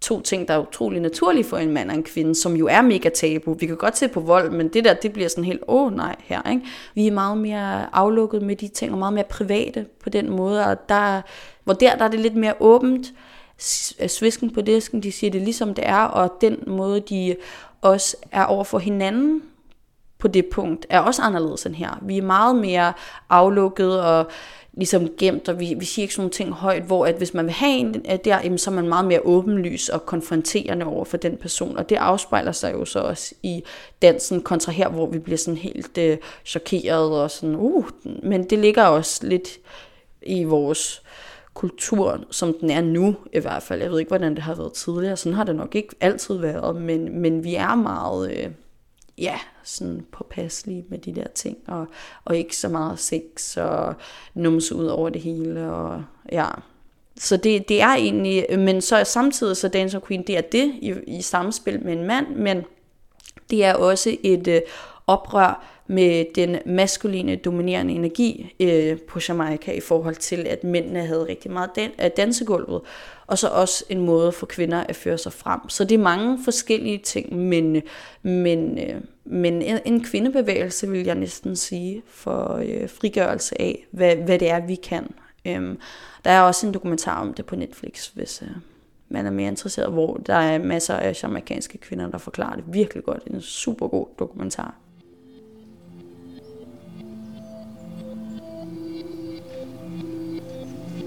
to 0.00 0.20
ting, 0.20 0.48
der 0.48 0.54
er 0.54 0.58
utrolig 0.58 1.00
naturlige 1.00 1.44
for 1.44 1.56
en 1.56 1.70
mand 1.70 1.90
og 1.90 1.96
en 1.96 2.02
kvinde, 2.02 2.34
som 2.34 2.56
jo 2.56 2.66
er 2.66 2.82
mega 2.82 3.08
tabu. 3.08 3.54
Vi 3.54 3.66
kan 3.66 3.76
godt 3.76 3.98
se 3.98 4.08
på 4.08 4.20
vold, 4.20 4.50
men 4.50 4.68
det 4.68 4.84
der, 4.84 4.94
det 4.94 5.12
bliver 5.12 5.28
sådan 5.28 5.44
helt, 5.44 5.62
åh 5.68 5.86
oh, 5.86 5.96
nej, 5.96 6.16
her, 6.24 6.50
ikke? 6.50 6.62
Vi 6.94 7.06
er 7.06 7.12
meget 7.12 7.38
mere 7.38 7.94
aflukket 7.94 8.42
med 8.42 8.56
de 8.56 8.68
ting, 8.68 8.92
og 8.92 8.98
meget 8.98 9.14
mere 9.14 9.24
private 9.24 9.86
på 10.02 10.10
den 10.10 10.30
måde, 10.30 10.66
og 10.66 10.88
der, 10.88 11.22
hvor 11.64 11.74
der, 11.74 11.96
der 11.96 12.04
er 12.04 12.08
det 12.08 12.20
lidt 12.20 12.36
mere 12.36 12.54
åbent, 12.60 13.12
øh, 14.00 14.08
svisken 14.08 14.50
på 14.50 14.60
disken, 14.60 15.02
de 15.02 15.12
siger 15.12 15.30
det 15.30 15.42
ligesom 15.42 15.74
det 15.74 15.86
er, 15.86 16.02
og 16.02 16.30
den 16.40 16.58
måde, 16.66 17.00
de 17.00 17.36
også 17.82 18.16
er 18.32 18.44
over 18.44 18.64
for 18.64 18.78
hinanden 18.78 19.42
på 20.18 20.28
det 20.28 20.46
punkt, 20.46 20.86
er 20.88 21.00
også 21.00 21.22
anderledes 21.22 21.66
end 21.66 21.74
her. 21.74 21.98
Vi 22.02 22.18
er 22.18 22.22
meget 22.22 22.56
mere 22.56 22.92
aflukket 23.30 24.02
og 24.02 24.26
ligesom 24.78 25.08
gemt, 25.18 25.48
og 25.48 25.60
vi, 25.60 25.74
vi 25.78 25.84
siger 25.84 26.04
ikke 26.04 26.14
sådan 26.14 26.22
nogle 26.22 26.32
ting 26.32 26.52
højt, 26.52 26.82
hvor 26.82 27.06
at 27.06 27.14
hvis 27.14 27.34
man 27.34 27.44
vil 27.44 27.54
have 27.54 27.76
en 27.76 28.04
øh, 28.10 28.18
der, 28.24 28.38
jamen, 28.44 28.58
så 28.58 28.70
er 28.70 28.74
man 28.74 28.88
meget 28.88 29.04
mere 29.04 29.20
åbenlys 29.24 29.88
og 29.88 30.06
konfronterende 30.06 30.86
over 30.86 31.04
for 31.04 31.16
den 31.16 31.36
person, 31.36 31.76
og 31.76 31.88
det 31.88 31.96
afspejler 31.96 32.52
sig 32.52 32.72
jo 32.72 32.84
så 32.84 32.98
også 32.98 33.34
i 33.42 33.62
dansen 34.02 34.42
kontra 34.42 34.72
her, 34.72 34.88
hvor 34.88 35.06
vi 35.06 35.18
bliver 35.18 35.38
sådan 35.38 35.58
helt 35.58 35.98
øh, 35.98 36.18
chokeret 36.44 37.22
og 37.22 37.30
sådan, 37.30 37.56
uh, 37.56 37.84
men 38.22 38.44
det 38.44 38.58
ligger 38.58 38.84
også 38.84 39.26
lidt 39.26 39.48
i 40.22 40.44
vores 40.44 41.02
kultur, 41.54 42.20
som 42.30 42.54
den 42.60 42.70
er 42.70 42.80
nu 42.80 43.16
i 43.32 43.38
hvert 43.38 43.62
fald. 43.62 43.82
Jeg 43.82 43.90
ved 43.90 43.98
ikke, 43.98 44.08
hvordan 44.08 44.34
det 44.34 44.42
har 44.42 44.54
været 44.54 44.72
tidligere. 44.72 45.16
Sådan 45.16 45.36
har 45.36 45.44
det 45.44 45.56
nok 45.56 45.74
ikke 45.74 45.94
altid 46.00 46.38
været, 46.38 46.82
men, 46.82 47.20
men 47.20 47.44
vi 47.44 47.54
er 47.54 47.74
meget, 47.74 48.30
øh, 48.32 48.50
ja, 49.18 49.38
sådan 49.64 50.06
påpasselige 50.12 50.84
med 50.88 50.98
de 50.98 51.14
der 51.14 51.28
ting, 51.34 51.56
og, 51.68 51.86
og 52.24 52.36
ikke 52.36 52.56
så 52.56 52.68
meget 52.68 52.98
sex 52.98 53.56
og 53.56 53.94
numse 54.34 54.74
ud 54.74 54.86
over 54.86 55.08
det 55.08 55.20
hele, 55.20 55.72
og 55.72 56.04
ja. 56.32 56.46
Så 57.16 57.36
det, 57.36 57.68
det 57.68 57.80
er 57.80 57.94
egentlig, 57.94 58.58
men 58.58 58.80
så 58.80 59.04
samtidig 59.04 59.56
så 59.56 59.68
Dancer 59.68 60.00
Queen, 60.00 60.22
det 60.26 60.36
er 60.36 60.40
det 60.40 60.72
i, 60.82 60.94
i 61.06 61.22
samspil 61.22 61.84
med 61.84 61.92
en 61.92 62.04
mand, 62.04 62.36
men 62.36 62.64
det 63.50 63.64
er 63.64 63.74
også 63.74 64.16
et 64.22 64.48
øh, 64.48 64.60
oprør 65.06 65.64
med 65.86 66.24
den 66.34 66.58
maskuline 66.66 67.36
dominerende 67.36 67.94
energi 67.94 68.54
øh, 68.60 69.00
på 69.00 69.20
Jamaica 69.28 69.72
i 69.72 69.80
forhold 69.80 70.16
til, 70.16 70.46
at 70.46 70.64
mændene 70.64 71.06
havde 71.06 71.26
rigtig 71.26 71.50
meget 71.50 71.70
dan- 71.78 71.94
af 71.98 72.12
dansegulvet, 72.12 72.80
og 73.28 73.38
så 73.38 73.48
også 73.48 73.84
en 73.88 74.00
måde 74.00 74.32
for 74.32 74.46
kvinder 74.46 74.84
at 74.88 74.96
føre 74.96 75.18
sig 75.18 75.32
frem. 75.32 75.68
Så 75.68 75.84
det 75.84 75.94
er 75.94 75.98
mange 75.98 76.38
forskellige 76.44 76.98
ting, 76.98 77.36
men, 77.36 77.82
men, 78.22 78.78
øh, 78.78 79.00
men 79.24 79.62
en 79.84 80.04
kvindebevægelse 80.04 80.88
vil 80.88 81.04
jeg 81.04 81.14
næsten 81.14 81.56
sige 81.56 82.02
for 82.06 82.54
øh, 82.54 82.88
frigørelse 82.88 83.60
af, 83.60 83.86
hvad, 83.90 84.16
hvad 84.16 84.38
det 84.38 84.50
er, 84.50 84.66
vi 84.66 84.74
kan. 84.74 85.14
Øhm, 85.44 85.78
der 86.24 86.30
er 86.30 86.40
også 86.40 86.66
en 86.66 86.74
dokumentar 86.74 87.20
om 87.20 87.34
det 87.34 87.46
på 87.46 87.56
Netflix, 87.56 88.06
hvis 88.06 88.42
øh, 88.42 88.56
man 89.08 89.26
er 89.26 89.30
mere 89.30 89.48
interesseret, 89.48 89.92
hvor 89.92 90.16
der 90.16 90.34
er 90.34 90.58
masser 90.58 90.94
af 90.94 91.22
jamaikanske 91.22 91.78
kvinder, 91.78 92.10
der 92.10 92.18
forklarer 92.18 92.56
det 92.56 92.64
virkelig 92.66 93.04
godt. 93.04 93.22
En 93.26 93.40
super 93.40 93.88
god 93.88 94.06
dokumentar. 94.18 94.74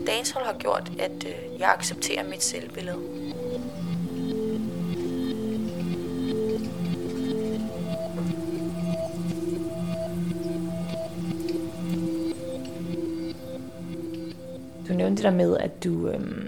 Dancehall 0.08 0.46
har 0.46 0.58
gjort, 0.58 0.92
at 1.00 1.26
øh, 1.28 1.60
jeg 1.60 1.70
accepterer 1.70 2.24
mit 2.24 2.44
selvbillede. 2.44 2.98
Du 14.88 14.94
nævnte 14.94 15.16
det 15.16 15.24
der 15.24 15.38
med, 15.38 15.58
at 15.58 15.84
du, 15.84 16.08
øhm, 16.08 16.48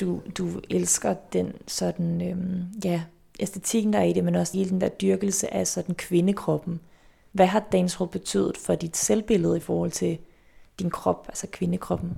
du, 0.00 0.20
du 0.38 0.48
elsker 0.70 1.14
den 1.32 1.52
sådan, 1.66 2.30
øhm, 2.30 2.64
ja, 2.84 3.02
æstetikken, 3.40 3.92
der 3.92 3.98
er 3.98 4.04
i 4.04 4.12
det, 4.12 4.24
men 4.24 4.34
også 4.34 4.56
hele 4.56 4.70
den 4.70 4.80
der 4.80 4.88
dyrkelse 4.88 5.54
af 5.54 5.66
sådan 5.66 5.94
kvindekroppen. 5.94 6.80
Hvad 7.32 7.46
har 7.46 7.64
dancehall 7.72 8.10
betydet 8.10 8.56
for 8.56 8.74
dit 8.74 8.96
selvbillede 8.96 9.56
i 9.56 9.60
forhold 9.60 9.90
til 9.90 10.18
din 10.78 10.90
krop, 10.90 11.24
altså 11.28 11.46
kvindekroppen? 11.52 12.16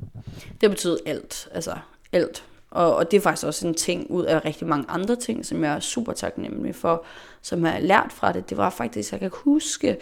Det 0.60 0.70
betyder 0.70 0.96
alt, 1.06 1.48
altså 1.52 1.74
alt. 2.12 2.44
Og, 2.70 2.96
og 2.96 3.10
det 3.10 3.16
er 3.16 3.20
faktisk 3.20 3.46
også 3.46 3.66
en 3.66 3.74
ting 3.74 4.10
ud 4.10 4.24
af 4.24 4.44
rigtig 4.44 4.66
mange 4.66 4.84
andre 4.88 5.16
ting, 5.16 5.46
som 5.46 5.64
jeg 5.64 5.74
er 5.74 5.80
super 5.80 6.12
taknemmelig 6.12 6.74
for, 6.74 7.04
som 7.42 7.64
jeg 7.64 7.72
har 7.72 7.80
lært 7.80 8.12
fra 8.12 8.32
det. 8.32 8.50
Det 8.50 8.56
var 8.56 8.70
faktisk, 8.70 9.12
jeg 9.12 9.20
kan 9.20 9.30
huske, 9.34 9.86
jeg 9.86 9.98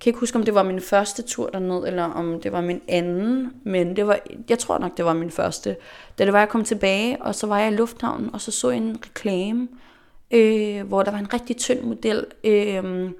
kan 0.00 0.10
ikke 0.10 0.20
huske, 0.20 0.38
om 0.38 0.44
det 0.44 0.54
var 0.54 0.62
min 0.62 0.80
første 0.80 1.22
tur 1.22 1.50
derned, 1.50 1.86
eller 1.86 2.04
om 2.04 2.40
det 2.40 2.52
var 2.52 2.60
min 2.60 2.80
anden, 2.88 3.52
men 3.64 3.96
det 3.96 4.06
var, 4.06 4.18
jeg 4.48 4.58
tror 4.58 4.78
nok, 4.78 4.96
det 4.96 5.04
var 5.04 5.14
min 5.14 5.30
første. 5.30 5.76
Da 6.18 6.24
det 6.24 6.32
var, 6.32 6.38
jeg 6.38 6.48
kom 6.48 6.64
tilbage, 6.64 7.22
og 7.22 7.34
så 7.34 7.46
var 7.46 7.58
jeg 7.58 7.72
i 7.72 7.76
lufthavnen, 7.76 8.30
og 8.34 8.40
så 8.40 8.50
så 8.50 8.70
jeg 8.70 8.78
en 8.78 8.98
reklame, 9.04 9.68
øh, 10.30 10.86
hvor 10.86 11.02
der 11.02 11.10
var 11.10 11.18
en 11.18 11.34
rigtig 11.34 11.56
tynd 11.56 11.80
model, 11.82 12.26
øh, 12.44 13.10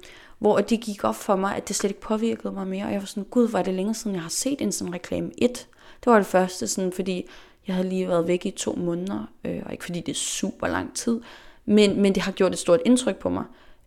hvor 0.41 0.57
det 0.57 0.81
gik 0.81 1.03
op 1.03 1.15
for 1.15 1.35
mig, 1.35 1.55
at 1.55 1.67
det 1.67 1.75
slet 1.75 1.89
ikke 1.89 2.01
påvirkede 2.01 2.53
mig 2.53 2.67
mere. 2.67 2.85
Og 2.85 2.91
jeg 2.91 2.99
var 2.99 3.05
sådan, 3.05 3.23
gud, 3.23 3.47
var 3.47 3.61
det 3.61 3.73
længe 3.73 3.93
siden, 3.93 4.15
jeg 4.15 4.21
har 4.21 4.29
set 4.29 4.61
en 4.61 4.71
sådan 4.71 4.93
reklame. 4.93 5.31
Et, 5.37 5.67
det 6.03 6.11
var 6.11 6.17
det 6.17 6.25
første, 6.25 6.67
sådan, 6.67 6.91
fordi 6.91 7.27
jeg 7.67 7.75
havde 7.75 7.89
lige 7.89 8.07
været 8.07 8.27
væk 8.27 8.45
i 8.45 8.51
to 8.51 8.73
måneder, 8.73 9.31
øh, 9.45 9.61
og 9.65 9.71
ikke 9.71 9.85
fordi 9.85 9.99
det 9.99 10.11
er 10.11 10.15
super 10.15 10.67
lang 10.67 10.95
tid, 10.95 11.21
men, 11.65 12.01
men 12.01 12.15
det 12.15 12.23
har 12.23 12.31
gjort 12.31 12.51
et 12.51 12.59
stort 12.59 12.79
indtryk 12.85 13.15
på 13.15 13.29
mig, 13.29 13.43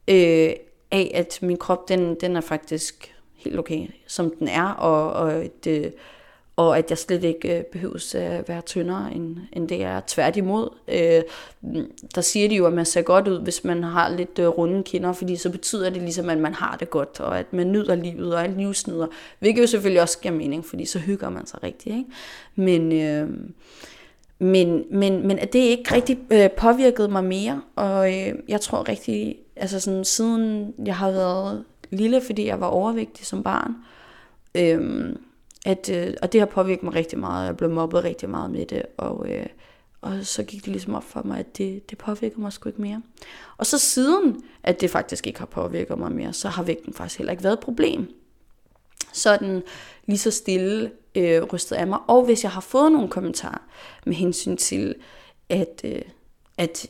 øh, 0.09 0.53
af 0.91 1.11
at 1.15 1.39
min 1.43 1.57
krop, 1.57 1.89
den, 1.89 2.15
den 2.21 2.37
er 2.37 2.41
faktisk 2.41 3.15
helt 3.35 3.59
okay, 3.59 3.87
som 4.07 4.35
den 4.39 4.49
er, 4.49 4.67
og, 4.69 5.13
og 5.13 5.45
det, 5.65 5.95
og 6.57 6.79
at 6.79 6.91
jeg 6.91 6.99
slet 6.99 7.25
ikke 7.25 7.59
øh, 7.59 7.65
behøves 7.65 8.15
øh, 8.15 8.39
at 8.39 8.49
være 8.49 8.61
tyndere, 8.61 9.13
end, 9.15 9.37
end 9.53 9.69
det 9.69 9.83
er. 9.83 10.01
Tværtimod, 10.07 10.69
øh, 10.89 11.23
der 12.15 12.21
siger 12.21 12.49
de 12.49 12.55
jo, 12.57 12.67
at 12.67 12.73
man 12.73 12.87
ser 12.87 13.03
godt 13.03 13.29
ud, 13.29 13.41
hvis 13.41 13.65
man 13.65 13.83
har 13.83 14.09
lidt 14.09 14.39
øh, 14.39 14.49
runde 14.49 14.83
kinder, 14.83 15.13
fordi 15.13 15.37
så 15.37 15.51
betyder 15.51 15.91
det 15.91 16.03
ligesom, 16.03 16.31
at 16.31 16.39
man 16.39 16.55
har 16.55 16.77
det 16.77 16.91
godt, 16.91 17.21
og 17.21 17.39
at 17.39 17.53
man 17.53 17.73
nyder 17.73 17.95
livet, 17.95 18.35
og 18.35 18.43
alt 18.43 18.57
livsnyder. 18.57 19.07
Hvilket 19.39 19.63
jo 19.63 19.67
selvfølgelig 19.67 20.03
også 20.03 20.19
giver 20.19 20.35
mening, 20.35 20.65
fordi 20.65 20.85
så 20.85 20.99
hygger 20.99 21.31
man 21.31 21.47
sig 21.47 21.63
rigtig. 21.63 21.93
Ikke? 21.93 22.11
Men, 22.55 22.93
øh, 22.93 23.29
men, 24.39 24.85
men, 24.91 25.27
men 25.27 25.39
at 25.39 25.53
det 25.53 25.59
ikke 25.59 25.95
rigtig 25.95 26.19
øh, 26.31 26.51
påvirkede 26.51 27.09
mig 27.09 27.25
mere, 27.25 27.61
og 27.77 28.09
øh, 28.15 28.35
jeg 28.49 28.61
tror 28.61 28.89
rigtig, 28.89 29.37
altså 29.57 29.81
sådan, 29.81 30.05
siden 30.05 30.75
jeg 30.87 30.97
har 30.97 31.11
været 31.11 31.65
lille, 31.91 32.21
fordi 32.21 32.47
jeg 32.47 32.61
var 32.61 32.67
overvægtig 32.67 33.27
som 33.27 33.43
barn, 33.43 33.75
øh, 34.55 35.15
at, 35.65 35.91
øh, 35.93 36.15
og 36.23 36.33
det 36.33 36.41
har 36.41 36.47
påvirket 36.47 36.83
mig 36.83 36.95
rigtig 36.95 37.19
meget, 37.19 37.47
jeg 37.47 37.57
blev 37.57 37.71
mobbet 37.71 38.05
rigtig 38.05 38.31
meget 38.31 38.51
med 38.51 38.67
det, 38.67 38.83
og, 38.97 39.29
øh, 39.29 39.47
og 40.01 40.27
så 40.27 40.43
gik 40.43 40.65
det 40.65 40.73
ligesom 40.73 40.95
op 40.95 41.05
for 41.05 41.23
mig, 41.25 41.39
at 41.39 41.59
det, 41.59 41.91
det 41.91 41.99
påvirker 41.99 42.39
mig 42.39 42.53
sgu 42.53 42.69
ikke 42.69 42.83
mere. 42.83 43.03
Og 43.57 43.67
så 43.67 43.79
siden, 43.79 44.43
at 44.63 44.81
det 44.81 44.91
faktisk 44.91 45.27
ikke 45.27 45.39
har 45.39 45.47
påvirket 45.47 45.99
mig 45.99 46.13
mere, 46.13 46.33
så 46.33 46.49
har 46.49 46.63
vægten 46.63 46.95
faktisk 46.95 47.19
heller 47.19 47.31
ikke 47.31 47.43
været 47.45 47.53
et 47.53 47.61
problem. 47.61 48.15
Sådan 49.13 49.63
lige 50.07 50.19
så 50.19 50.31
stille 50.31 50.91
øh, 51.15 51.43
rystet 51.43 51.77
af 51.77 51.87
mig. 51.87 51.99
Og 52.09 52.25
hvis 52.25 52.45
jeg 52.45 52.51
har 52.51 52.61
fået 52.61 52.93
nogle 52.93 53.09
kommentarer 53.09 53.63
med 54.07 54.15
hensyn 54.15 54.57
til, 54.57 54.95
at, 55.49 55.81
øh, 55.85 56.03
at 56.59 56.87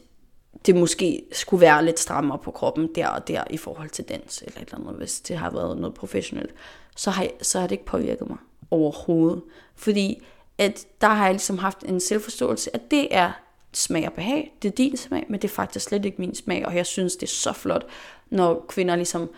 det 0.67 0.77
måske 0.77 1.23
skulle 1.33 1.61
være 1.61 1.85
lidt 1.85 2.01
strammere 2.01 2.39
på 2.39 2.51
kroppen 2.51 2.89
der 2.95 3.09
og 3.09 3.29
der 3.29 3.45
i 3.51 3.57
forhold 3.57 3.91
til 3.91 4.05
dans 4.05 4.43
eller 4.47 4.61
et 4.61 4.69
eller 4.69 4.79
andet, 4.79 4.95
hvis 4.95 5.21
det 5.21 5.37
har 5.37 5.51
været 5.51 5.79
noget 5.79 5.95
professionelt, 5.95 6.55
så 6.97 7.11
har, 7.11 7.23
jeg, 7.23 7.33
så 7.43 7.61
har 7.61 7.67
det 7.67 7.73
ikke 7.73 7.85
påvirket 7.85 8.29
mig 8.29 8.39
overhovedet. 8.71 9.43
Fordi 9.77 10.23
at 10.59 10.87
der 11.01 11.07
har 11.07 11.25
jeg 11.25 11.35
ligesom 11.35 11.59
haft 11.59 11.83
en 11.83 12.01
selvforståelse, 12.01 12.75
at 12.75 12.91
det 12.91 13.09
er 13.11 13.33
smag 13.73 14.07
og 14.07 14.13
behag, 14.13 14.53
det 14.63 14.69
er 14.69 14.73
din 14.73 14.97
smag, 14.97 15.25
men 15.29 15.43
det 15.43 15.49
er 15.49 15.55
faktisk 15.55 15.85
slet 15.85 16.05
ikke 16.05 16.21
min 16.21 16.35
smag, 16.35 16.67
og 16.67 16.77
jeg 16.77 16.87
synes, 16.87 17.17
det 17.17 17.23
er 17.23 17.31
så 17.31 17.53
flot, 17.53 17.87
når 18.31 18.65
kvinder 18.69 18.97
ligesom 18.97 19.31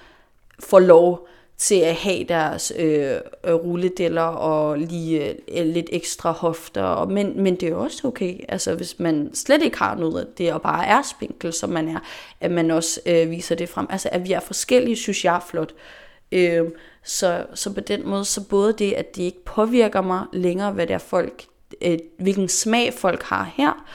får 0.61 0.79
lov 0.79 1.29
til 1.59 1.75
at 1.75 1.95
have 1.95 2.25
deres 2.25 2.73
øh, 2.77 3.17
rulledeller 3.47 4.23
og 4.23 4.79
lige 4.79 5.35
øh, 5.49 5.67
lidt 5.67 5.87
ekstra 5.93 6.33
hofter. 6.33 6.83
Og, 6.83 7.13
men, 7.13 7.43
men 7.43 7.57
det 7.57 7.69
er 7.69 7.75
også 7.75 8.09
okay, 8.09 8.41
altså 8.49 8.75
hvis 8.75 8.99
man 8.99 9.31
slet 9.35 9.63
ikke 9.63 9.79
har 9.79 9.95
noget 9.95 10.21
af 10.21 10.27
det, 10.39 10.53
og 10.53 10.63
bare 10.63 10.87
er 10.87 11.03
spinkel, 11.03 11.53
som 11.53 11.71
man 11.71 11.89
er, 11.89 11.99
at 12.41 12.51
man 12.51 12.71
også 12.71 13.01
øh, 13.07 13.31
viser 13.31 13.55
det 13.55 13.69
frem. 13.69 13.87
Altså 13.91 14.09
at 14.13 14.25
vi 14.25 14.33
er 14.33 14.41
forskellige, 14.41 14.97
synes 14.97 15.25
jeg 15.25 15.37
er 15.37 15.47
flot. 15.51 15.73
Øh, 15.73 16.06
Øhm, 16.33 16.73
så, 17.05 17.47
så 17.55 17.75
på 17.75 17.81
den 17.81 18.09
måde, 18.09 18.25
så 18.25 18.45
både 18.49 18.73
det, 18.73 18.93
at 18.93 19.17
det 19.17 19.23
ikke 19.23 19.45
påvirker 19.45 20.01
mig 20.01 20.25
længere, 20.33 20.73
hvad 20.73 20.87
det 20.87 20.95
er 20.95 20.99
folk, 20.99 21.45
øh, 21.83 21.99
hvilken 22.19 22.49
smag 22.49 22.95
folk 22.95 23.23
har 23.23 23.51
her, 23.57 23.87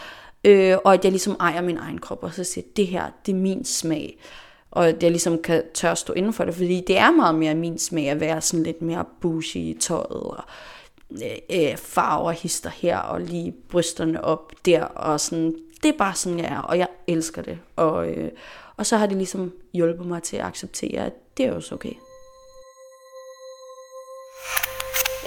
øh, 0.44 0.78
og 0.84 0.94
at 0.94 1.04
jeg 1.04 1.12
ligesom 1.12 1.36
ejer 1.40 1.62
min 1.62 1.78
egen 1.78 1.98
krop, 1.98 2.24
og 2.24 2.34
så 2.34 2.44
siger, 2.44 2.66
det 2.76 2.88
her, 2.88 3.06
det 3.26 3.32
er 3.32 3.36
min 3.36 3.66
smag 3.66 4.18
og 4.72 4.88
at 4.88 5.04
jeg 5.04 5.12
ligesom 5.12 5.42
kan 5.42 5.64
tør 5.74 5.94
stå 5.94 6.14
inden 6.14 6.34
for 6.34 6.46
det, 6.46 6.56
fordi 6.56 6.84
det 6.88 6.98
er 6.98 7.12
meget 7.12 7.36
mere 7.36 7.56
min 7.56 7.80
smag 7.80 8.10
at 8.10 8.20
være 8.20 8.42
sådan 8.42 8.64
lidt 8.64 8.82
mere 8.82 9.06
bougie 9.22 9.70
i 9.70 9.78
tøjet, 9.80 10.08
og 10.08 10.44
øh, 11.12 11.62
øh, 11.70 11.78
farver 11.78 12.32
hister 12.32 12.70
her, 12.70 12.98
og 12.98 13.22
lige 13.22 13.52
brysterne 13.70 14.24
op 14.24 14.52
der, 14.66 14.84
og 14.84 15.20
sådan, 15.20 15.56
det 15.84 15.90
er 15.90 15.98
bare 15.98 16.16
sådan, 16.16 16.40
jeg 16.40 16.48
er, 16.48 16.60
og 16.60 16.78
jeg 16.78 16.88
elsker 17.08 17.42
det. 17.42 17.60
Og, 17.76 18.08
øh, 18.08 18.32
og 18.78 18.86
så 18.86 18.98
har 18.98 19.06
det 19.06 19.18
ligesom 19.18 19.54
hjulpet 19.74 20.06
mig 20.06 20.24
til 20.24 20.38
at 20.38 20.46
acceptere, 20.46 21.06
at 21.06 21.14
det 21.38 21.46
er 21.46 21.54
også 21.54 21.76
okay. 21.76 21.94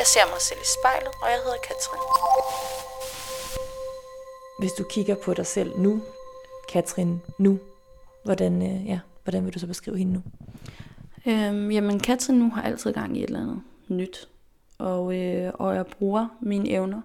Jeg 0.05 0.09
ser 0.09 0.33
mig 0.33 0.40
selv 0.40 0.61
i 0.61 0.71
spejlet, 0.81 1.12
og 1.23 1.29
jeg 1.31 1.38
hedder 1.45 1.59
Katrin. 1.69 2.01
Hvis 4.59 4.73
du 4.73 4.85
kigger 4.90 5.14
på 5.14 5.35
dig 5.35 5.47
selv 5.47 5.79
nu, 5.79 6.03
Katrin, 6.69 7.23
nu, 7.38 7.59
hvordan, 8.25 8.62
øh, 8.62 8.87
ja, 8.87 9.01
Hvordan 9.25 9.45
vil 9.45 9.55
du 9.55 9.59
så 9.59 9.67
beskrive 9.67 9.99
hende 9.99 10.12
nu? 10.12 10.23
Øhm, 11.27 11.71
jamen, 11.71 12.01
Katrin 12.01 12.38
nu 12.38 12.51
har 12.51 12.62
altid 12.62 12.93
gang 12.93 13.17
i 13.17 13.23
et 13.23 13.27
eller 13.27 13.40
andet 13.40 13.61
nyt. 13.88 14.29
Og, 14.79 15.17
øh, 15.17 15.53
og 15.55 15.75
jeg 15.75 15.87
bruger 15.87 16.29
mine 16.40 16.71
evner. 16.71 17.01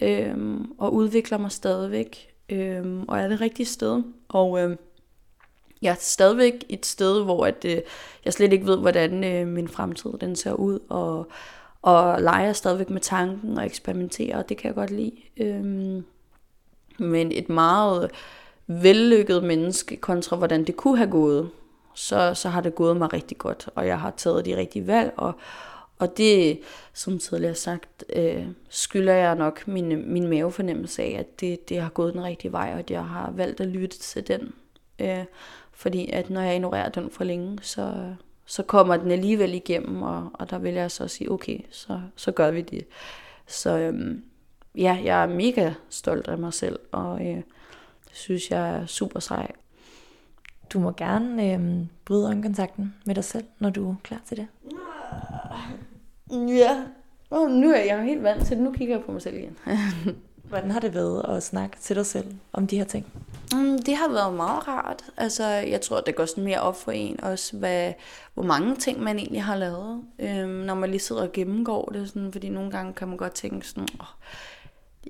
Øhm, 0.00 0.72
og 0.78 0.94
udvikler 0.94 1.38
mig 1.38 1.52
stadigvæk. 1.52 2.34
Øhm, 2.48 3.04
og 3.08 3.18
er 3.18 3.28
det 3.28 3.40
rigtige 3.40 3.66
sted. 3.66 4.02
Og 4.28 4.60
øh, 4.60 4.76
jeg 5.82 5.90
er 5.90 5.96
stadigvæk 6.00 6.64
et 6.68 6.86
sted, 6.86 7.24
hvor 7.24 7.46
at, 7.46 7.64
øh, 7.64 7.80
jeg 8.24 8.32
slet 8.32 8.52
ikke 8.52 8.66
ved, 8.66 8.78
hvordan 8.78 9.24
øh, 9.24 9.46
min 9.46 9.68
fremtid 9.68 10.10
den 10.20 10.36
ser 10.36 10.52
ud. 10.52 10.78
Og, 10.88 11.28
og 11.82 12.22
leger 12.22 12.52
stadigvæk 12.52 12.90
med 12.90 13.00
tanken 13.00 13.58
og 13.58 13.66
eksperimenterer, 13.66 14.38
og 14.38 14.48
det 14.48 14.56
kan 14.56 14.68
jeg 14.68 14.74
godt 14.74 14.90
lide. 14.90 15.12
Øhm, 15.36 16.04
men 16.98 17.32
et 17.32 17.48
meget 17.48 18.10
vellykket 18.66 19.44
menneske 19.44 19.96
kontra 19.96 20.36
hvordan 20.36 20.64
det 20.64 20.76
kunne 20.76 20.96
have 20.96 21.10
gået, 21.10 21.50
så, 21.94 22.34
så 22.34 22.48
har 22.48 22.60
det 22.60 22.74
gået 22.74 22.96
mig 22.96 23.12
rigtig 23.12 23.38
godt, 23.38 23.68
og 23.74 23.86
jeg 23.86 24.00
har 24.00 24.10
taget 24.10 24.44
de 24.44 24.56
rigtige 24.56 24.86
valg, 24.86 25.12
og, 25.16 25.32
og 25.98 26.16
det, 26.16 26.60
som 26.94 27.18
tidligere 27.18 27.54
sagt, 27.54 28.04
øh, 28.16 28.46
skylder 28.68 29.12
jeg 29.12 29.34
nok 29.34 29.68
min, 29.68 30.12
min 30.12 30.26
mavefornemmelse 30.26 31.02
af, 31.02 31.16
at 31.18 31.40
det, 31.40 31.68
det 31.68 31.80
har 31.80 31.88
gået 31.88 32.14
den 32.14 32.24
rigtige 32.24 32.52
vej, 32.52 32.70
og 32.72 32.78
at 32.78 32.90
jeg 32.90 33.04
har 33.04 33.30
valgt 33.30 33.60
at 33.60 33.66
lytte 33.66 33.98
til 33.98 34.28
den. 34.28 34.52
Øh, 34.98 35.24
fordi 35.72 36.10
at 36.10 36.30
når 36.30 36.40
jeg 36.40 36.54
ignorerer 36.54 36.88
den 36.88 37.10
for 37.10 37.24
længe, 37.24 37.58
så, 37.62 38.14
så 38.48 38.62
kommer 38.62 38.96
den 38.96 39.10
alligevel 39.10 39.54
igennem, 39.54 40.02
og, 40.02 40.30
og 40.32 40.50
der 40.50 40.58
vil 40.58 40.74
jeg 40.74 40.90
så 40.90 41.08
sige, 41.08 41.30
okay, 41.30 41.58
så, 41.70 42.00
så 42.16 42.32
gør 42.32 42.50
vi 42.50 42.62
det. 42.62 42.86
Så 43.46 43.78
øhm, 43.78 44.24
ja, 44.74 44.98
jeg 45.04 45.22
er 45.22 45.26
mega 45.26 45.72
stolt 45.88 46.28
af 46.28 46.38
mig 46.38 46.54
selv, 46.54 46.78
og 46.92 47.26
øh, 47.26 47.42
synes 48.12 48.50
jeg 48.50 48.68
er 48.76 48.86
super 48.86 49.20
sej. 49.20 49.52
Du 50.72 50.80
må 50.80 50.92
gerne 50.92 51.52
øh, 51.52 51.86
bryde 52.04 52.26
øjenkontakten 52.26 52.94
med 53.04 53.14
dig 53.14 53.24
selv, 53.24 53.44
når 53.58 53.70
du 53.70 53.90
er 53.90 53.94
klar 54.02 54.20
til 54.26 54.36
det. 54.36 54.46
Ja, 56.30 56.84
oh, 57.30 57.50
nu 57.50 57.70
er 57.70 57.84
jeg 57.84 58.02
helt 58.02 58.22
vant 58.22 58.46
til 58.46 58.56
det. 58.56 58.64
Nu 58.64 58.72
kigger 58.72 58.96
jeg 58.96 59.04
på 59.04 59.12
mig 59.12 59.22
selv 59.22 59.36
igen. 59.36 59.58
Hvordan 60.48 60.70
har 60.70 60.80
det 60.80 60.94
været 60.94 61.24
at 61.36 61.42
snakke 61.42 61.76
til 61.80 61.96
dig 61.96 62.06
selv 62.06 62.34
om 62.52 62.66
de 62.66 62.76
her 62.76 62.84
ting? 62.84 63.06
Mm, 63.52 63.78
det 63.82 63.96
har 63.96 64.08
været 64.08 64.34
meget 64.34 64.68
rart. 64.68 65.04
Altså, 65.16 65.44
jeg 65.46 65.80
tror, 65.80 66.00
det 66.00 66.16
går 66.16 66.26
sådan 66.26 66.44
mere 66.44 66.60
op 66.60 66.76
for 66.76 66.92
en 66.92 67.20
også, 67.24 67.56
hvad, 67.56 67.92
hvor 68.34 68.42
mange 68.42 68.76
ting 68.76 69.00
man 69.00 69.18
egentlig 69.18 69.42
har 69.42 69.56
lavet, 69.56 70.02
øhm, 70.18 70.48
når 70.48 70.74
man 70.74 70.90
lige 70.90 71.00
sidder 71.00 71.22
og 71.22 71.32
gennemgår 71.32 71.90
det. 71.92 72.08
Sådan, 72.08 72.32
fordi 72.32 72.48
nogle 72.48 72.70
gange 72.70 72.92
kan 72.92 73.08
man 73.08 73.16
godt 73.16 73.32
tænke 73.32 73.68
sådan, 73.68 73.88
oh, 74.00 74.06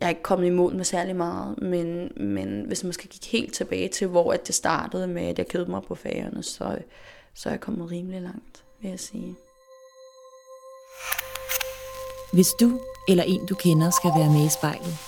jeg 0.00 0.06
er 0.06 0.08
ikke 0.08 0.22
kommet 0.22 0.46
i 0.46 0.50
mål 0.50 0.74
med 0.74 0.84
særlig 0.84 1.16
meget, 1.16 1.62
men, 1.62 2.12
men 2.16 2.64
hvis 2.66 2.84
man 2.84 2.92
skal 2.92 3.10
kigge 3.10 3.26
helt 3.26 3.54
tilbage 3.54 3.88
til, 3.88 4.06
hvor 4.06 4.32
at 4.32 4.46
det 4.46 4.54
startede 4.54 5.06
med, 5.06 5.22
at 5.22 5.38
jeg 5.38 5.48
kædede 5.48 5.70
mig 5.70 5.82
på 5.82 5.94
fagerne, 5.94 6.42
så, 6.42 6.78
så 7.34 7.48
er 7.48 7.52
jeg 7.52 7.60
kommet 7.60 7.90
rimelig 7.90 8.22
langt, 8.22 8.64
vil 8.80 8.90
jeg 8.90 9.00
sige. 9.00 9.36
Hvis 12.32 12.48
du 12.60 12.80
eller 13.08 13.24
en, 13.24 13.46
du 13.46 13.54
kender, 13.54 13.90
skal 13.90 14.10
være 14.16 14.30
med 14.30 14.44
i 14.46 14.48
spejlet, 14.48 15.07